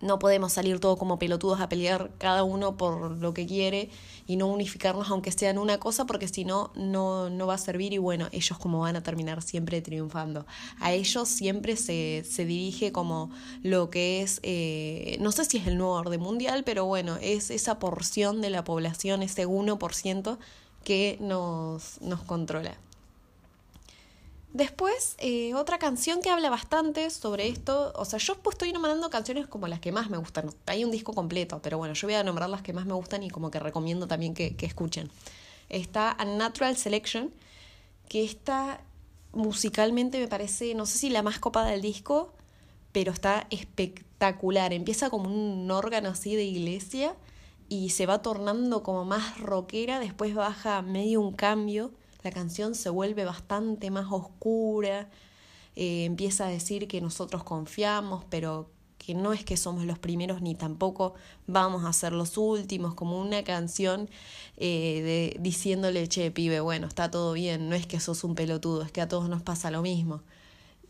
no 0.00 0.18
podemos 0.18 0.52
salir 0.52 0.80
todos 0.80 0.98
como 0.98 1.18
pelotudos 1.18 1.60
a 1.60 1.68
pelear 1.68 2.10
cada 2.18 2.42
uno 2.42 2.76
por 2.76 3.10
lo 3.10 3.34
que 3.34 3.46
quiere 3.46 3.90
y 4.26 4.36
no 4.36 4.46
unificarnos 4.46 5.10
aunque 5.10 5.32
sean 5.32 5.58
una 5.58 5.78
cosa 5.78 6.06
porque 6.06 6.28
si 6.28 6.44
no, 6.44 6.72
no 6.74 7.46
va 7.46 7.54
a 7.54 7.58
servir 7.58 7.92
y 7.92 7.98
bueno, 7.98 8.28
ellos 8.32 8.58
como 8.58 8.80
van 8.80 8.96
a 8.96 9.02
terminar 9.02 9.42
siempre 9.42 9.82
triunfando. 9.82 10.46
A 10.80 10.92
ellos 10.92 11.28
siempre 11.28 11.76
se, 11.76 12.24
se 12.28 12.44
dirige 12.44 12.92
como 12.92 13.30
lo 13.62 13.90
que 13.90 14.22
es, 14.22 14.40
eh, 14.42 15.18
no 15.20 15.32
sé 15.32 15.44
si 15.44 15.58
es 15.58 15.66
el 15.66 15.76
nuevo 15.76 15.94
orden 15.94 16.20
mundial, 16.20 16.64
pero 16.64 16.84
bueno, 16.86 17.18
es 17.20 17.50
esa 17.50 17.78
porción 17.78 18.40
de 18.40 18.50
la 18.50 18.64
población, 18.64 19.22
ese 19.22 19.46
1% 19.46 20.38
que 20.84 21.18
nos, 21.20 22.00
nos 22.00 22.22
controla. 22.22 22.78
Después, 24.52 25.14
eh, 25.18 25.54
otra 25.54 25.78
canción 25.78 26.20
que 26.20 26.30
habla 26.30 26.50
bastante 26.50 27.08
sobre 27.10 27.48
esto, 27.48 27.92
o 27.94 28.04
sea, 28.04 28.18
yo 28.18 28.36
pues 28.36 28.54
estoy 28.54 28.72
nombrando 28.72 29.08
canciones 29.08 29.46
como 29.46 29.68
las 29.68 29.78
que 29.78 29.92
más 29.92 30.10
me 30.10 30.16
gustan, 30.16 30.50
hay 30.66 30.84
un 30.84 30.90
disco 30.90 31.12
completo, 31.12 31.60
pero 31.62 31.78
bueno, 31.78 31.94
yo 31.94 32.06
voy 32.08 32.14
a 32.14 32.24
nombrar 32.24 32.50
las 32.50 32.62
que 32.62 32.72
más 32.72 32.84
me 32.84 32.94
gustan 32.94 33.22
y 33.22 33.30
como 33.30 33.50
que 33.52 33.60
recomiendo 33.60 34.08
también 34.08 34.34
que, 34.34 34.56
que 34.56 34.66
escuchen. 34.66 35.08
está 35.68 36.16
Unnatural 36.20 36.76
Selection, 36.76 37.32
que 38.08 38.24
está 38.24 38.80
musicalmente 39.32 40.18
me 40.18 40.28
parece, 40.28 40.74
no 40.74 40.86
sé 40.86 40.98
si 40.98 41.10
la 41.10 41.22
más 41.22 41.38
copada 41.38 41.70
del 41.70 41.82
disco, 41.82 42.32
pero 42.92 43.12
está 43.12 43.46
espectacular. 43.50 44.72
Empieza 44.72 45.10
como 45.10 45.28
un 45.28 45.70
órgano 45.70 46.10
así 46.10 46.34
de 46.34 46.44
iglesia 46.44 47.14
y 47.68 47.90
se 47.90 48.06
va 48.06 48.22
tornando 48.22 48.82
como 48.82 49.04
más 49.04 49.38
rockera, 49.38 50.00
después 50.00 50.34
baja 50.34 50.82
medio 50.82 51.20
un 51.20 51.32
cambio, 51.32 51.92
la 52.22 52.30
canción 52.30 52.74
se 52.74 52.90
vuelve 52.90 53.24
bastante 53.24 53.90
más 53.90 54.06
oscura, 54.10 55.08
eh, 55.76 56.04
empieza 56.04 56.46
a 56.46 56.48
decir 56.48 56.88
que 56.88 57.00
nosotros 57.00 57.44
confiamos, 57.44 58.24
pero 58.28 58.70
que 58.98 59.14
no 59.14 59.32
es 59.32 59.44
que 59.44 59.56
somos 59.56 59.84
los 59.84 59.98
primeros 59.98 60.42
ni 60.42 60.54
tampoco 60.54 61.14
vamos 61.46 61.84
a 61.86 61.92
ser 61.92 62.12
los 62.12 62.36
últimos, 62.36 62.94
como 62.94 63.18
una 63.18 63.42
canción 63.44 64.10
eh, 64.58 65.32
de, 65.34 65.40
diciéndole, 65.40 66.06
che, 66.06 66.30
pibe, 66.30 66.60
bueno, 66.60 66.86
está 66.86 67.10
todo 67.10 67.32
bien, 67.32 67.70
no 67.70 67.74
es 67.74 67.86
que 67.86 67.98
sos 67.98 68.24
un 68.24 68.34
pelotudo, 68.34 68.82
es 68.82 68.92
que 68.92 69.00
a 69.00 69.08
todos 69.08 69.28
nos 69.30 69.42
pasa 69.42 69.70
lo 69.70 69.80
mismo. 69.80 70.22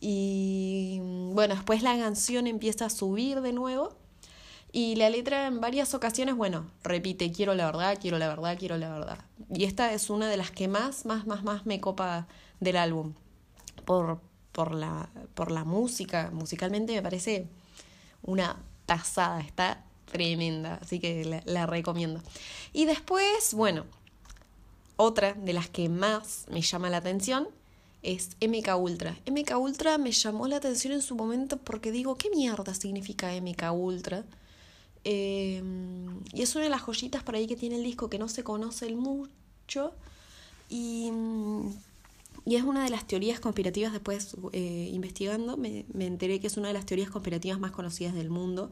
Y 0.00 0.98
bueno, 1.32 1.54
después 1.54 1.82
la 1.82 1.96
canción 1.98 2.46
empieza 2.46 2.86
a 2.86 2.90
subir 2.90 3.42
de 3.42 3.52
nuevo 3.52 3.99
y 4.72 4.94
la 4.96 5.10
letra 5.10 5.46
en 5.46 5.60
varias 5.60 5.94
ocasiones, 5.94 6.36
bueno, 6.36 6.70
repite, 6.84 7.32
quiero 7.32 7.54
la 7.54 7.66
verdad, 7.66 7.98
quiero 8.00 8.18
la 8.18 8.28
verdad, 8.28 8.56
quiero 8.58 8.76
la 8.76 8.90
verdad. 8.90 9.18
Y 9.52 9.64
esta 9.64 9.92
es 9.92 10.10
una 10.10 10.28
de 10.28 10.36
las 10.36 10.52
que 10.52 10.68
más, 10.68 11.06
más, 11.06 11.26
más, 11.26 11.42
más 11.42 11.66
me 11.66 11.80
copa 11.80 12.28
del 12.60 12.76
álbum. 12.76 13.14
Por, 13.84 14.20
por, 14.52 14.72
la, 14.72 15.08
por 15.34 15.50
la 15.50 15.64
música, 15.64 16.30
musicalmente 16.32 16.94
me 16.94 17.02
parece 17.02 17.48
una 18.22 18.56
pasada, 18.86 19.40
está 19.40 19.84
tremenda, 20.10 20.78
así 20.82 21.00
que 21.00 21.42
la, 21.44 21.66
recomiendo. 21.66 22.20
Y 22.72 22.84
después, 22.84 23.54
bueno, 23.54 23.86
otra 24.96 25.32
de 25.34 25.52
las 25.52 25.68
que 25.68 25.88
más 25.88 26.46
me 26.48 26.62
llama 26.62 26.90
la 26.90 26.98
atención 26.98 27.48
es 28.02 28.36
MK 28.40 28.76
Ultra. 28.78 29.18
MK 29.28 29.58
Ultra 29.58 29.98
me 29.98 30.12
llamó 30.12 30.46
la 30.46 30.56
atención 30.56 30.92
en 30.92 31.02
su 31.02 31.16
momento 31.16 31.56
porque 31.56 31.90
digo, 31.90 32.16
¿qué 32.16 32.30
mierda 32.30 32.74
significa 32.74 33.32
MK 33.32 33.72
Ultra? 33.72 34.24
Em, 35.04 36.20
y 36.32 36.42
es 36.42 36.54
una 36.54 36.64
de 36.64 36.70
las 36.70 36.82
joyitas 36.82 37.22
por 37.22 37.34
ahí 37.34 37.46
que 37.46 37.56
tiene 37.56 37.76
el 37.76 37.82
disco 37.82 38.10
que 38.10 38.18
no 38.18 38.28
se 38.28 38.44
conoce 38.44 38.94
mucho. 38.94 39.94
Y, 40.68 41.10
y, 42.44 42.56
es 42.56 42.62
una 42.62 42.84
de 42.84 42.90
las 42.90 43.06
teorías 43.06 43.40
conspirativas, 43.40 43.92
después 43.92 44.36
eh, 44.52 44.90
investigando, 44.92 45.56
me, 45.56 45.84
me, 45.92 46.06
enteré 46.06 46.38
que 46.40 46.46
es 46.46 46.56
una 46.56 46.68
de 46.68 46.74
las 46.74 46.86
teorías 46.86 47.10
conspirativas 47.10 47.58
más 47.58 47.72
conocidas 47.72 48.14
del 48.14 48.30
mundo. 48.30 48.70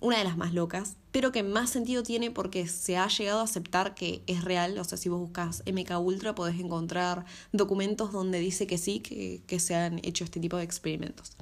Una 0.00 0.18
de 0.18 0.24
las 0.24 0.36
más 0.36 0.52
locas, 0.52 0.96
pero 1.12 1.32
que 1.32 1.42
más 1.42 1.70
sentido 1.70 2.02
tiene 2.02 2.30
porque 2.30 2.66
se 2.66 2.98
ha 2.98 3.08
llegado 3.08 3.40
a 3.40 3.44
aceptar 3.44 3.94
que 3.94 4.22
es 4.26 4.44
real. 4.44 4.76
O 4.78 4.84
sea, 4.84 4.98
si 4.98 5.08
vos 5.08 5.20
buscas 5.20 5.62
MK 5.66 5.98
Ultra 5.98 6.34
podés 6.34 6.60
encontrar 6.60 7.24
documentos 7.52 8.12
donde 8.12 8.38
dice 8.38 8.66
que 8.66 8.76
sí, 8.76 9.00
que, 9.00 9.40
que 9.46 9.60
se 9.60 9.74
han 9.74 10.00
hecho 10.02 10.24
este 10.24 10.40
tipo 10.40 10.58
de 10.58 10.64
experimentos. 10.64 11.32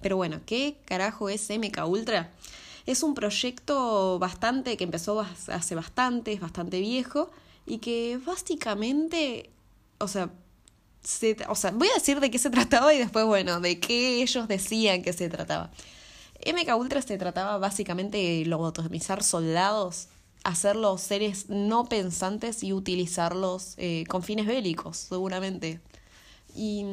Pero 0.00 0.16
bueno, 0.16 0.40
¿qué 0.46 0.76
carajo 0.84 1.28
es 1.28 1.48
MK 1.50 1.88
Ultra? 1.88 2.30
Es 2.86 3.02
un 3.02 3.14
proyecto 3.14 4.18
bastante 4.18 4.76
que 4.76 4.84
empezó 4.84 5.20
hace 5.20 5.74
bastante, 5.74 6.32
es 6.32 6.40
bastante 6.40 6.80
viejo 6.80 7.30
y 7.66 7.78
que 7.78 8.18
básicamente, 8.24 9.50
o 9.98 10.08
sea, 10.08 10.30
se, 11.02 11.36
o 11.48 11.54
sea, 11.54 11.70
voy 11.70 11.88
a 11.88 11.94
decir 11.94 12.20
de 12.20 12.30
qué 12.30 12.38
se 12.38 12.50
trataba 12.58 12.92
y 12.92 12.98
después, 12.98 13.24
bueno, 13.24 13.60
de 13.60 13.80
qué 13.80 14.22
ellos 14.22 14.48
decían 14.48 15.02
que 15.02 15.12
se 15.12 15.28
trataba. 15.28 15.70
MK 16.44 16.76
Ultra 16.76 17.00
se 17.00 17.16
trataba 17.16 17.58
básicamente 17.58 18.18
de 18.18 18.44
lobotomizar 18.46 19.22
soldados, 19.22 20.08
hacerlos 20.42 21.00
seres 21.00 21.48
no 21.48 21.86
pensantes 21.86 22.62
y 22.62 22.72
utilizarlos 22.72 23.74
eh, 23.78 24.04
con 24.08 24.22
fines 24.22 24.46
bélicos, 24.46 24.98
seguramente. 24.98 25.80
Y, 26.54 26.84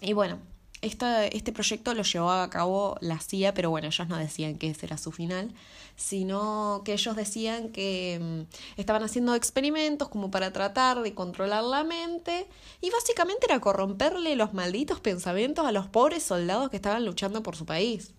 y 0.00 0.12
bueno, 0.14 0.38
este 0.82 1.52
proyecto 1.52 1.94
lo 1.94 2.02
llevó 2.02 2.30
a 2.30 2.50
cabo 2.50 2.96
la 3.00 3.20
CIA, 3.20 3.54
pero 3.54 3.70
bueno, 3.70 3.86
ellos 3.86 4.08
no 4.08 4.16
decían 4.16 4.56
que 4.56 4.70
ese 4.70 4.86
era 4.86 4.98
su 4.98 5.12
final, 5.12 5.54
sino 5.96 6.82
que 6.84 6.94
ellos 6.94 7.14
decían 7.14 7.70
que 7.70 8.18
mm, 8.20 8.80
estaban 8.80 9.02
haciendo 9.04 9.34
experimentos 9.34 10.08
como 10.08 10.30
para 10.30 10.52
tratar 10.52 11.02
de 11.02 11.14
controlar 11.14 11.62
la 11.62 11.84
mente 11.84 12.48
y 12.80 12.90
básicamente 12.90 13.46
era 13.46 13.60
corromperle 13.60 14.34
los 14.34 14.54
malditos 14.54 15.00
pensamientos 15.00 15.64
a 15.64 15.72
los 15.72 15.86
pobres 15.86 16.24
soldados 16.24 16.68
que 16.70 16.76
estaban 16.76 17.04
luchando 17.04 17.42
por 17.42 17.54
su 17.54 17.64
país. 17.64 18.12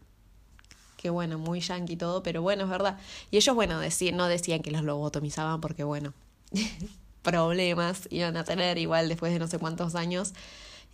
Que 0.95 1.09
bueno, 1.09 1.37
muy 1.37 1.59
yankee 1.59 1.97
todo, 1.97 2.23
pero 2.23 2.41
bueno, 2.41 2.63
es 2.63 2.69
verdad. 2.69 2.97
Y 3.29 3.35
ellos, 3.35 3.53
bueno, 3.53 3.75
no 3.75 4.27
decían 4.27 4.61
que 4.61 4.71
los 4.71 4.83
lobotomizaban 4.83 5.59
porque, 5.59 5.83
bueno, 5.83 6.13
problemas 7.23 8.07
iban 8.09 8.37
a 8.37 8.45
tener 8.45 8.77
igual 8.77 9.09
después 9.09 9.33
de 9.33 9.39
no 9.39 9.47
sé 9.47 9.59
cuántos 9.59 9.95
años. 9.95 10.33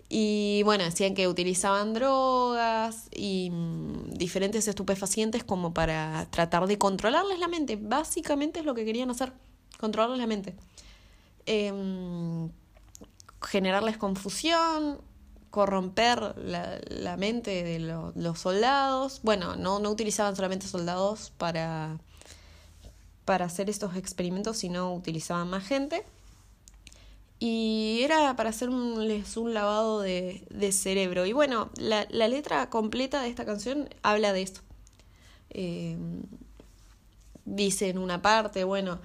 Y 0.08 0.64
bueno, 0.64 0.84
decían 0.84 1.14
que 1.14 1.28
utilizaban 1.28 1.94
drogas 1.94 3.10
y 3.12 3.50
mm, 3.52 4.12
diferentes 4.12 4.68
estupefacientes 4.68 5.44
como 5.44 5.74
para 5.74 6.28
tratar 6.32 6.68
de 6.68 6.78
controlarles 6.78 7.40
la 7.40 7.48
mente. 7.48 7.76
Básicamente 7.76 8.60
es 8.60 8.66
lo 8.66 8.74
que 8.74 8.86
querían 8.86 9.12
hacer, 9.12 9.34
controlarles 9.80 10.20
la 10.20 10.28
mente. 10.28 10.56
Em, 11.46 12.50
generarles 13.42 13.98
confusión, 13.98 15.02
corromper 15.50 16.36
la, 16.38 16.80
la 16.90 17.18
mente 17.18 17.64
de 17.64 17.80
los 17.80 18.40
soldados. 18.40 19.22
Bueno, 19.24 19.56
no, 19.56 19.80
no 19.80 19.90
utilizaban 19.90 20.36
solamente 20.36 20.68
soldados 20.68 21.32
para, 21.38 21.98
para 23.26 23.46
hacer 23.46 23.70
estos 23.70 23.96
experimentos, 23.96 24.58
sino 24.58 24.94
utilizaban 24.94 25.50
más 25.50 25.66
gente. 25.66 26.04
Y 27.40 28.02
era 28.04 28.36
para 28.36 28.50
hacerles 28.50 29.38
un 29.38 29.54
lavado 29.54 30.02
de, 30.02 30.44
de 30.50 30.72
cerebro. 30.74 31.26
Y 31.26 31.32
bueno, 31.32 31.70
la, 31.78 32.06
la, 32.10 32.28
letra 32.28 32.70
completa 32.70 33.22
de 33.22 33.30
esta 33.30 33.46
canción 33.46 33.88
habla 34.02 34.34
de 34.34 34.42
esto. 34.42 34.62
Eh, 35.52 35.98
dice 37.46 37.90
en 37.90 37.98
una 37.98 38.22
parte, 38.22 38.66
bueno, 38.66 39.00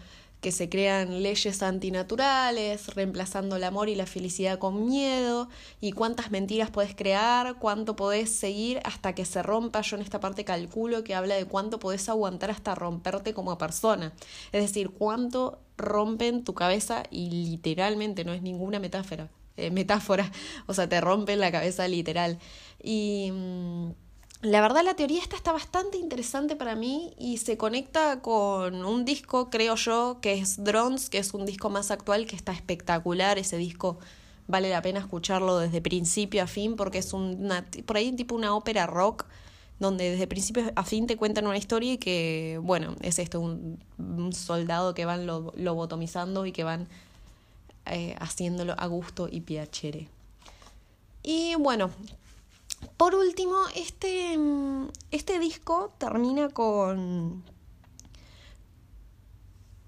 que 0.44 0.52
se 0.52 0.68
crean 0.68 1.22
leyes 1.22 1.62
antinaturales, 1.62 2.94
reemplazando 2.94 3.56
el 3.56 3.64
amor 3.64 3.88
y 3.88 3.94
la 3.94 4.04
felicidad 4.04 4.58
con 4.58 4.84
miedo, 4.84 5.48
y 5.80 5.92
cuántas 5.92 6.30
mentiras 6.30 6.70
puedes 6.70 6.94
crear, 6.94 7.58
cuánto 7.58 7.96
podés 7.96 8.28
seguir 8.28 8.78
hasta 8.84 9.14
que 9.14 9.24
se 9.24 9.42
rompa. 9.42 9.80
Yo 9.80 9.96
en 9.96 10.02
esta 10.02 10.20
parte 10.20 10.44
calculo 10.44 11.02
que 11.02 11.14
habla 11.14 11.34
de 11.34 11.46
cuánto 11.46 11.78
podés 11.78 12.10
aguantar 12.10 12.50
hasta 12.50 12.74
romperte 12.74 13.32
como 13.32 13.56
persona. 13.56 14.12
Es 14.52 14.60
decir, 14.60 14.90
cuánto 14.90 15.60
rompen 15.78 16.44
tu 16.44 16.52
cabeza 16.52 17.04
y 17.10 17.30
literalmente, 17.30 18.26
no 18.26 18.34
es 18.34 18.42
ninguna 18.42 18.78
metáfora. 18.78 19.30
Eh, 19.56 19.70
metáfora, 19.70 20.30
o 20.66 20.74
sea, 20.74 20.90
te 20.90 21.00
rompen 21.00 21.40
la 21.40 21.50
cabeza 21.52 21.88
literal. 21.88 22.38
Y. 22.82 23.32
La 24.44 24.60
verdad 24.60 24.84
la 24.84 24.92
teoría 24.92 25.22
esta 25.22 25.36
está 25.36 25.52
bastante 25.52 25.96
interesante 25.96 26.54
para 26.54 26.74
mí 26.74 27.14
y 27.18 27.38
se 27.38 27.56
conecta 27.56 28.20
con 28.20 28.84
un 28.84 29.06
disco, 29.06 29.48
creo 29.48 29.74
yo, 29.74 30.18
que 30.20 30.34
es 30.34 30.62
Drones, 30.62 31.08
que 31.08 31.16
es 31.16 31.32
un 31.32 31.46
disco 31.46 31.70
más 31.70 31.90
actual 31.90 32.26
que 32.26 32.36
está 32.36 32.52
espectacular. 32.52 33.38
Ese 33.38 33.56
disco 33.56 33.98
vale 34.46 34.68
la 34.68 34.82
pena 34.82 35.00
escucharlo 35.00 35.56
desde 35.56 35.80
principio 35.80 36.42
a 36.42 36.46
fin 36.46 36.76
porque 36.76 36.98
es 36.98 37.14
una, 37.14 37.64
por 37.86 37.96
ahí 37.96 38.12
tipo 38.12 38.34
una 38.34 38.54
ópera 38.54 38.86
rock 38.86 39.24
donde 39.80 40.10
desde 40.10 40.26
principio 40.26 40.70
a 40.76 40.84
fin 40.84 41.06
te 41.06 41.16
cuentan 41.16 41.46
una 41.46 41.56
historia 41.56 41.94
y 41.94 41.98
que, 41.98 42.60
bueno, 42.62 42.96
es 43.00 43.18
esto, 43.18 43.40
un, 43.40 43.78
soldado 44.34 44.92
que 44.92 45.06
van 45.06 45.26
lobotomizando 45.26 46.44
y 46.44 46.52
que 46.52 46.64
van 46.64 46.86
eh, 47.86 48.14
haciéndolo 48.20 48.74
a 48.76 48.86
gusto 48.88 49.26
y 49.30 49.40
piacere. 49.40 50.06
Y 51.22 51.54
bueno, 51.54 51.88
por 52.96 53.14
último, 53.14 53.56
este, 53.74 54.38
este 55.10 55.38
disco 55.38 55.92
termina 55.98 56.48
con, 56.48 57.44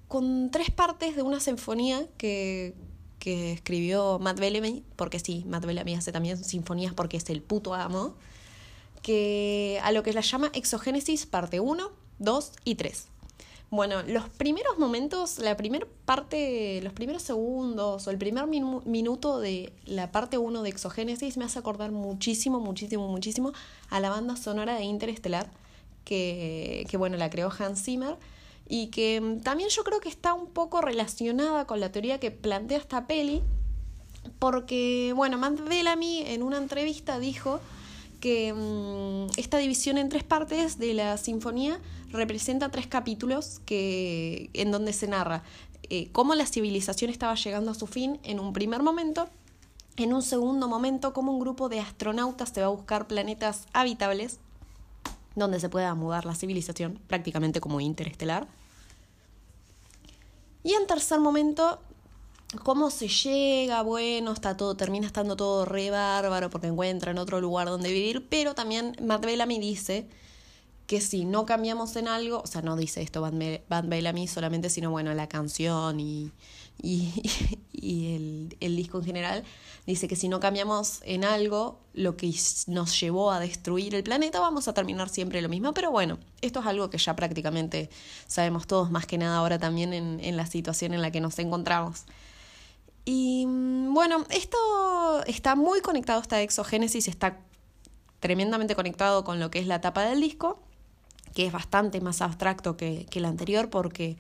con 0.09 0.51
tres 0.51 0.71
partes 0.71 1.17
de 1.17 1.23
una 1.23 1.41
sinfonía 1.41 2.07
que, 2.19 2.75
que 3.19 3.53
escribió 3.53 4.19
Matt 4.19 4.39
Bellamy, 4.39 4.85
porque 4.97 5.19
sí, 5.19 5.45
Matt 5.47 5.67
Bellamy 5.67 5.95
hace 5.95 6.13
también 6.13 6.43
sinfonías 6.43 6.95
porque 6.95 7.17
es 7.17 7.29
el 7.31 7.43
puto 7.43 7.75
amo, 7.75 8.15
que 9.03 9.81
a 9.83 9.93
lo 9.93 10.03
que 10.03 10.13
la 10.13 10.21
llama 10.21 10.51
Exogénesis 10.55 11.27
parte 11.27 11.61
1, 11.61 11.91
2 12.19 12.53
y 12.65 12.75
3. 12.77 13.09
Bueno, 13.71 14.03
los 14.03 14.29
primeros 14.29 14.79
momentos, 14.79 15.39
la 15.39 15.57
primera 15.57 15.87
parte, 16.05 16.81
los 16.83 16.93
primeros 16.93 17.23
segundos 17.23 18.07
o 18.07 18.11
el 18.11 18.19
primer 18.19 18.47
minuto 18.47 19.41
de 19.41 19.73
la 19.87 20.13
parte 20.13 20.39
1 20.39 20.63
de 20.63 20.69
Exogénesis 20.69 21.37
me 21.37 21.45
hace 21.45 21.59
acordar 21.59 21.91
muchísimo, 21.91 22.61
muchísimo, 22.61 23.09
muchísimo 23.09 23.53
a 23.91 23.99
la 23.99 24.11
banda 24.11 24.37
sonora 24.37 24.77
de 24.77 24.85
Interestelar, 24.85 25.51
que, 26.05 26.87
que 26.89 26.97
bueno, 26.97 27.17
la 27.17 27.29
creó 27.29 27.51
Hans 27.59 27.83
Zimmer 27.83 28.17
y 28.69 28.89
que 28.89 29.21
mm, 29.21 29.41
también 29.41 29.69
yo 29.69 29.83
creo 29.83 29.99
que 29.99 30.09
está 30.09 30.33
un 30.33 30.47
poco 30.47 30.81
relacionada 30.81 31.67
con 31.67 31.81
la 31.81 31.91
teoría 31.91 32.21
que 32.21 32.31
plantea 32.31 32.79
esta 32.79 33.09
peli, 33.09 33.43
porque, 34.39 35.13
bueno, 35.17 35.39
Matt 35.39 35.61
Bellamy 35.69 36.23
en 36.27 36.43
una 36.43 36.59
entrevista 36.59 37.19
dijo 37.19 37.61
que 38.27 38.53
mm, 38.53 39.39
esta 39.39 39.59
división 39.59 39.99
en 39.99 40.09
tres 40.09 40.25
partes 40.25 40.81
de 40.81 40.95
la 40.95 41.17
sinfonía 41.17 41.79
representa 42.11 42.71
tres 42.71 42.89
capítulos 42.89 43.61
que, 43.65 44.51
en 44.53 44.73
donde 44.73 44.93
se 44.93 45.07
narra 45.07 45.45
eh, 45.91 46.09
cómo 46.11 46.35
la 46.35 46.45
civilización 46.45 47.13
estaba 47.13 47.37
llegando 47.37 47.71
a 47.71 47.75
su 47.75 47.87
fin 47.87 48.19
en 48.25 48.41
un 48.41 48.53
primer 48.53 48.83
momento. 48.83 49.29
En 49.97 50.13
un 50.13 50.23
segundo 50.23 50.67
momento, 50.67 51.13
cómo 51.13 51.31
un 51.31 51.39
grupo 51.39 51.69
de 51.69 51.79
astronautas 51.79 52.49
se 52.49 52.63
va 52.63 52.67
a 52.67 52.71
buscar 52.71 53.07
planetas 53.07 53.69
habitables 53.73 54.41
donde 55.37 55.61
se 55.61 55.69
pueda 55.69 55.95
mudar 55.95 56.27
la 56.27 56.35
civilización, 56.35 56.99
prácticamente 57.07 57.61
como 57.61 57.81
interestelar. 57.81 58.49
Y 60.65 60.73
en 60.73 60.89
tercer 60.89 61.21
momento, 61.21 61.81
cómo 62.63 62.91
se 62.91 63.09
llega, 63.09 63.83
bueno, 63.83 64.33
está 64.33 64.57
todo, 64.57 64.77
termina 64.77 65.07
estando 65.07 65.37
todo 65.37 65.65
re 65.65 65.91
bárbaro 65.91 66.51
porque 66.51 66.69
encuentra 66.69 67.11
en 67.11 67.19
otro 67.19 67.41
lugar 67.41 67.69
donde 67.69 67.93
vivir, 67.93 68.27
pero 68.29 68.55
también 68.55 68.97
Matt 69.03 69.25
Bellamy 69.25 69.59
dice 69.59 70.09
que 70.87 71.01
si 71.01 71.25
no 71.25 71.47
cambiamos 71.47 71.97
en 71.97 72.09
algo, 72.09 72.41
o 72.43 72.47
sea, 72.47 72.63
no 72.63 72.77
dice 72.77 73.03
esto 73.03 73.21
Van 73.21 73.89
Bellamy 73.89 74.29
solamente, 74.29 74.71
sino 74.71 74.91
bueno, 74.91 75.13
la 75.15 75.29
canción 75.29 75.99
y, 75.99 76.31
y, 76.81 77.13
y 77.73 78.15
el, 78.15 78.57
el, 78.61 78.77
disco 78.77 78.99
en 78.99 79.05
general, 79.05 79.45
dice 79.85 80.07
que 80.07 80.15
si 80.15 80.29
no 80.29 80.39
cambiamos 80.39 81.01
en 81.03 81.25
algo, 81.25 81.81
lo 81.93 82.17
que 82.17 82.33
nos 82.69 83.01
llevó 83.01 83.33
a 83.33 83.41
destruir 83.41 83.97
el 83.97 84.05
planeta, 84.05 84.39
vamos 84.39 84.69
a 84.69 84.75
terminar 84.75 85.09
siempre 85.09 85.43
lo 85.43 85.49
mismo. 85.49 85.75
Pero 85.75 85.91
bueno, 85.91 86.19
esto 86.41 86.61
es 86.61 86.67
algo 86.67 86.89
que 86.89 86.99
ya 86.99 87.17
prácticamente 87.17 87.91
sabemos 88.29 88.69
todos, 88.69 88.91
más 88.91 89.07
que 89.07 89.19
nada 89.19 89.39
ahora 89.39 89.59
también 89.59 89.93
en, 89.93 90.21
en 90.21 90.37
la 90.37 90.47
situación 90.47 90.95
en 90.95 91.03
la 91.03 91.11
que 91.11 91.21
nos 91.21 91.39
encontramos. 91.41 92.05
Y 93.07 93.47
mm, 93.47 93.95
bueno, 93.95 94.27
esto 94.31 94.59
está 95.27 95.55
muy 95.55 95.81
conectado, 95.81 96.21
esta 96.21 96.43
exogénesis 96.43 97.09
está 97.09 97.39
tremendamente 98.21 98.75
conectado 98.75 99.25
con 99.25 99.41
lo 99.41 99.51
que 99.51 99.61
es 99.61 99.67
la 99.67 99.81
tapa 99.81 100.03
del 100.03 100.21
disco, 100.21 100.61
que 101.33 101.47
es 101.47 101.53
bastante 101.53 102.01
más 102.01 102.21
abstracto 102.21 102.77
que, 102.77 103.07
que 103.09 103.21
el 103.21 103.25
anterior 103.25 103.71
porque 103.71 104.19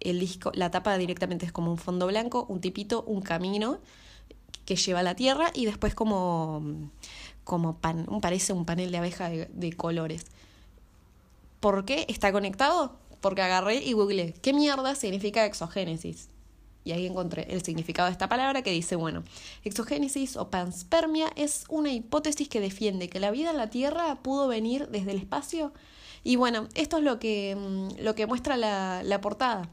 el 0.00 0.20
disco, 0.20 0.52
la 0.54 0.70
tapa 0.70 0.96
directamente 0.98 1.46
es 1.46 1.52
como 1.52 1.72
un 1.72 1.78
fondo 1.78 2.06
blanco, 2.06 2.46
un 2.48 2.60
tipito, 2.60 3.02
un 3.02 3.22
camino 3.22 3.80
que 4.64 4.76
lleva 4.76 5.00
a 5.00 5.02
la 5.02 5.16
tierra 5.16 5.50
y 5.52 5.64
después 5.64 5.94
como, 5.94 6.62
como 7.42 7.78
pan, 7.78 8.06
parece 8.20 8.52
un 8.52 8.64
panel 8.64 8.92
de 8.92 8.98
abeja 8.98 9.28
de, 9.28 9.46
de 9.52 9.72
colores. 9.72 10.26
¿Por 11.58 11.84
qué 11.84 12.06
está 12.08 12.30
conectado? 12.30 12.96
Porque 13.20 13.42
agarré 13.42 13.82
y 13.82 13.94
googleé, 13.94 14.34
¿qué 14.34 14.52
mierda 14.52 14.94
significa 14.94 15.44
exogénesis? 15.44 16.28
Y 16.84 16.92
ahí 16.92 17.06
encontré 17.06 17.46
el 17.50 17.62
significado 17.62 18.06
de 18.06 18.12
esta 18.12 18.28
palabra 18.28 18.62
que 18.62 18.70
dice, 18.70 18.96
bueno, 18.96 19.22
exogénesis 19.64 20.36
o 20.36 20.50
panspermia 20.50 21.28
es 21.36 21.64
una 21.68 21.92
hipótesis 21.92 22.48
que 22.48 22.60
defiende 22.60 23.08
que 23.08 23.20
la 23.20 23.30
vida 23.30 23.50
en 23.50 23.56
la 23.56 23.70
Tierra 23.70 24.16
pudo 24.22 24.48
venir 24.48 24.88
desde 24.88 25.12
el 25.12 25.18
espacio. 25.18 25.72
Y 26.24 26.36
bueno, 26.36 26.68
esto 26.74 26.98
es 26.98 27.04
lo 27.04 27.18
que, 27.18 27.56
mm, 27.56 28.02
lo 28.02 28.14
que 28.14 28.26
muestra 28.26 28.56
la, 28.56 29.02
la 29.04 29.20
portada. 29.20 29.68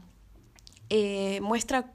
Eh, 0.88 1.40
muestra 1.42 1.92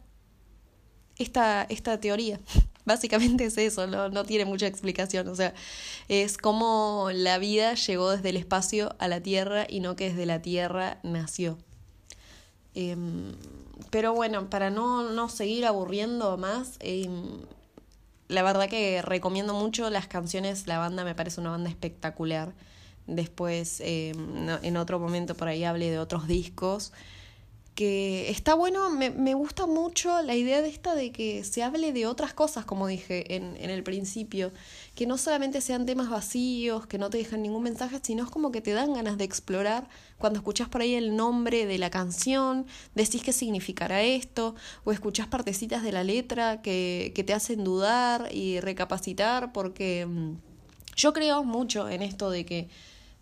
esta, 1.17 1.63
esta 1.63 1.99
teoría. 1.99 2.39
Básicamente 2.85 3.45
es 3.45 3.57
eso, 3.57 3.87
no, 3.87 4.09
no 4.09 4.25
tiene 4.25 4.45
mucha 4.45 4.67
explicación. 4.67 5.27
O 5.27 5.35
sea, 5.35 5.53
es 6.07 6.37
como 6.37 7.09
la 7.13 7.37
vida 7.39 7.73
llegó 7.73 8.11
desde 8.11 8.29
el 8.29 8.37
espacio 8.37 8.95
a 8.99 9.07
la 9.07 9.21
Tierra 9.21 9.65
y 9.67 9.79
no 9.79 9.95
que 9.95 10.09
desde 10.09 10.25
la 10.25 10.41
Tierra 10.41 10.99
nació. 11.03 11.57
Em, 12.75 13.33
pero 13.89 14.13
bueno, 14.13 14.49
para 14.49 14.69
no, 14.69 15.09
no 15.09 15.29
seguir 15.29 15.65
aburriendo 15.65 16.37
más, 16.37 16.77
em, 16.81 17.39
la 18.27 18.43
verdad 18.43 18.69
que 18.69 19.01
recomiendo 19.01 19.53
mucho 19.53 19.89
las 19.89 20.07
canciones, 20.07 20.67
la 20.67 20.77
banda 20.77 21.03
me 21.03 21.15
parece 21.15 21.41
una 21.41 21.51
banda 21.51 21.69
espectacular. 21.69 22.53
Después, 23.07 23.81
em, 23.81 24.49
en 24.49 24.77
otro 24.77 24.99
momento 24.99 25.35
por 25.35 25.47
ahí 25.47 25.63
hable 25.63 25.89
de 25.91 25.99
otros 25.99 26.27
discos 26.27 26.91
que 27.75 28.29
está 28.29 28.55
bueno, 28.55 28.89
me, 28.89 29.09
me, 29.09 29.33
gusta 29.33 29.67
mucho 29.67 30.21
la 30.21 30.33
idea 30.33 30.61
de 30.61 30.69
esta 30.69 30.95
de 30.95 31.11
que 31.11 31.43
se 31.43 31.61
hable 31.61 31.91
de 31.91 32.07
otras 32.07 32.33
cosas, 32.33 32.63
como 32.63 32.87
dije 32.87 33.35
en, 33.35 33.57
en 33.57 33.69
el 33.69 33.83
principio, 33.83 34.53
que 34.95 35.05
no 35.05 35.17
solamente 35.17 35.59
sean 35.59 35.85
temas 35.85 36.09
vacíos, 36.09 36.87
que 36.87 36.97
no 36.97 37.09
te 37.09 37.17
dejan 37.17 37.41
ningún 37.41 37.63
mensaje, 37.63 37.99
sino 38.01 38.23
es 38.23 38.29
como 38.29 38.51
que 38.51 38.61
te 38.61 38.71
dan 38.71 38.93
ganas 38.93 39.17
de 39.17 39.25
explorar. 39.25 39.89
Cuando 40.17 40.39
escuchas 40.39 40.69
por 40.69 40.81
ahí 40.81 40.95
el 40.95 41.17
nombre 41.17 41.65
de 41.65 41.77
la 41.77 41.89
canción, 41.89 42.65
decís 42.95 43.21
qué 43.21 43.33
significará 43.33 44.01
esto, 44.01 44.55
o 44.85 44.93
escuchás 44.93 45.27
partecitas 45.27 45.83
de 45.83 45.91
la 45.91 46.05
letra 46.05 46.61
que, 46.61 47.11
que 47.13 47.25
te 47.25 47.33
hacen 47.33 47.65
dudar 47.65 48.29
y 48.33 48.61
recapacitar, 48.61 49.51
porque 49.51 50.05
mm, 50.05 50.35
yo 50.95 51.11
creo 51.11 51.43
mucho 51.43 51.89
en 51.89 52.01
esto 52.01 52.29
de 52.29 52.45
que 52.45 52.69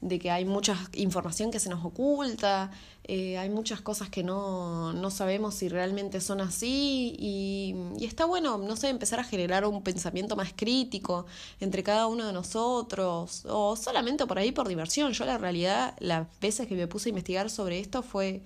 de 0.03 0.19
que 0.19 0.29
hay 0.29 0.45
mucha 0.45 0.77
información 0.93 1.49
que 1.49 1.59
se 1.59 1.69
nos 1.69 1.83
oculta, 1.83 2.71
eh, 3.05 3.37
hay 3.37 3.49
muchas 3.49 3.81
cosas 3.81 4.09
que 4.09 4.23
no, 4.23 4.93
no, 4.93 5.09
sabemos 5.09 5.55
si 5.55 5.69
realmente 5.69 6.19
son 6.21 6.41
así 6.41 7.15
y, 7.17 7.75
y, 7.97 8.05
está 8.05 8.25
bueno, 8.25 8.57
no 8.57 8.75
sé, 8.75 8.89
empezar 8.89 9.19
a 9.19 9.23
generar 9.23 9.65
un 9.65 9.81
pensamiento 9.81 10.35
más 10.35 10.53
crítico 10.55 11.25
entre 11.59 11.83
cada 11.83 12.07
uno 12.07 12.27
de 12.27 12.33
nosotros 12.33 13.45
o 13.47 13.75
solamente 13.75 14.25
por 14.25 14.37
ahí 14.39 14.51
por 14.51 14.67
diversión. 14.67 15.13
Yo 15.13 15.25
la 15.25 15.37
realidad, 15.37 15.95
las 15.99 16.27
veces 16.39 16.67
que 16.67 16.75
me 16.75 16.87
puse 16.87 17.09
a 17.09 17.11
investigar 17.11 17.49
sobre 17.49 17.79
esto 17.79 18.03
fue, 18.03 18.43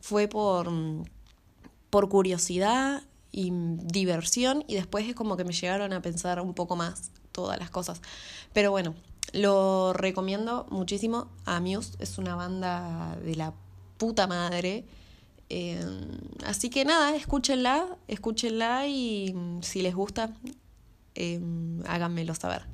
fue 0.00 0.26
por, 0.26 0.70
por 1.90 2.08
curiosidad 2.08 3.02
y 3.30 3.50
diversión 3.52 4.64
y 4.68 4.74
después 4.74 5.06
es 5.08 5.14
como 5.14 5.36
que 5.36 5.44
me 5.44 5.52
llegaron 5.52 5.92
a 5.92 6.00
pensar 6.00 6.40
un 6.40 6.54
poco 6.54 6.76
más 6.76 7.10
todas 7.32 7.58
las 7.58 7.68
cosas. 7.68 8.00
Pero 8.52 8.70
bueno, 8.70 8.94
lo 9.32 9.92
recomiendo 9.92 10.66
muchísimo. 10.70 11.28
A 11.44 11.60
Muse 11.60 11.96
es 11.98 12.18
una 12.18 12.34
banda 12.34 13.16
de 13.24 13.36
la 13.36 13.54
puta 13.96 14.26
madre. 14.26 14.84
Eh, 15.48 15.84
así 16.44 16.70
que 16.70 16.84
nada, 16.84 17.14
escúchenla, 17.16 17.86
escúchenla 18.08 18.86
y 18.86 19.34
si 19.60 19.82
les 19.82 19.94
gusta, 19.94 20.30
eh, 21.14 21.40
háganmelo 21.86 22.34
saber. 22.34 22.73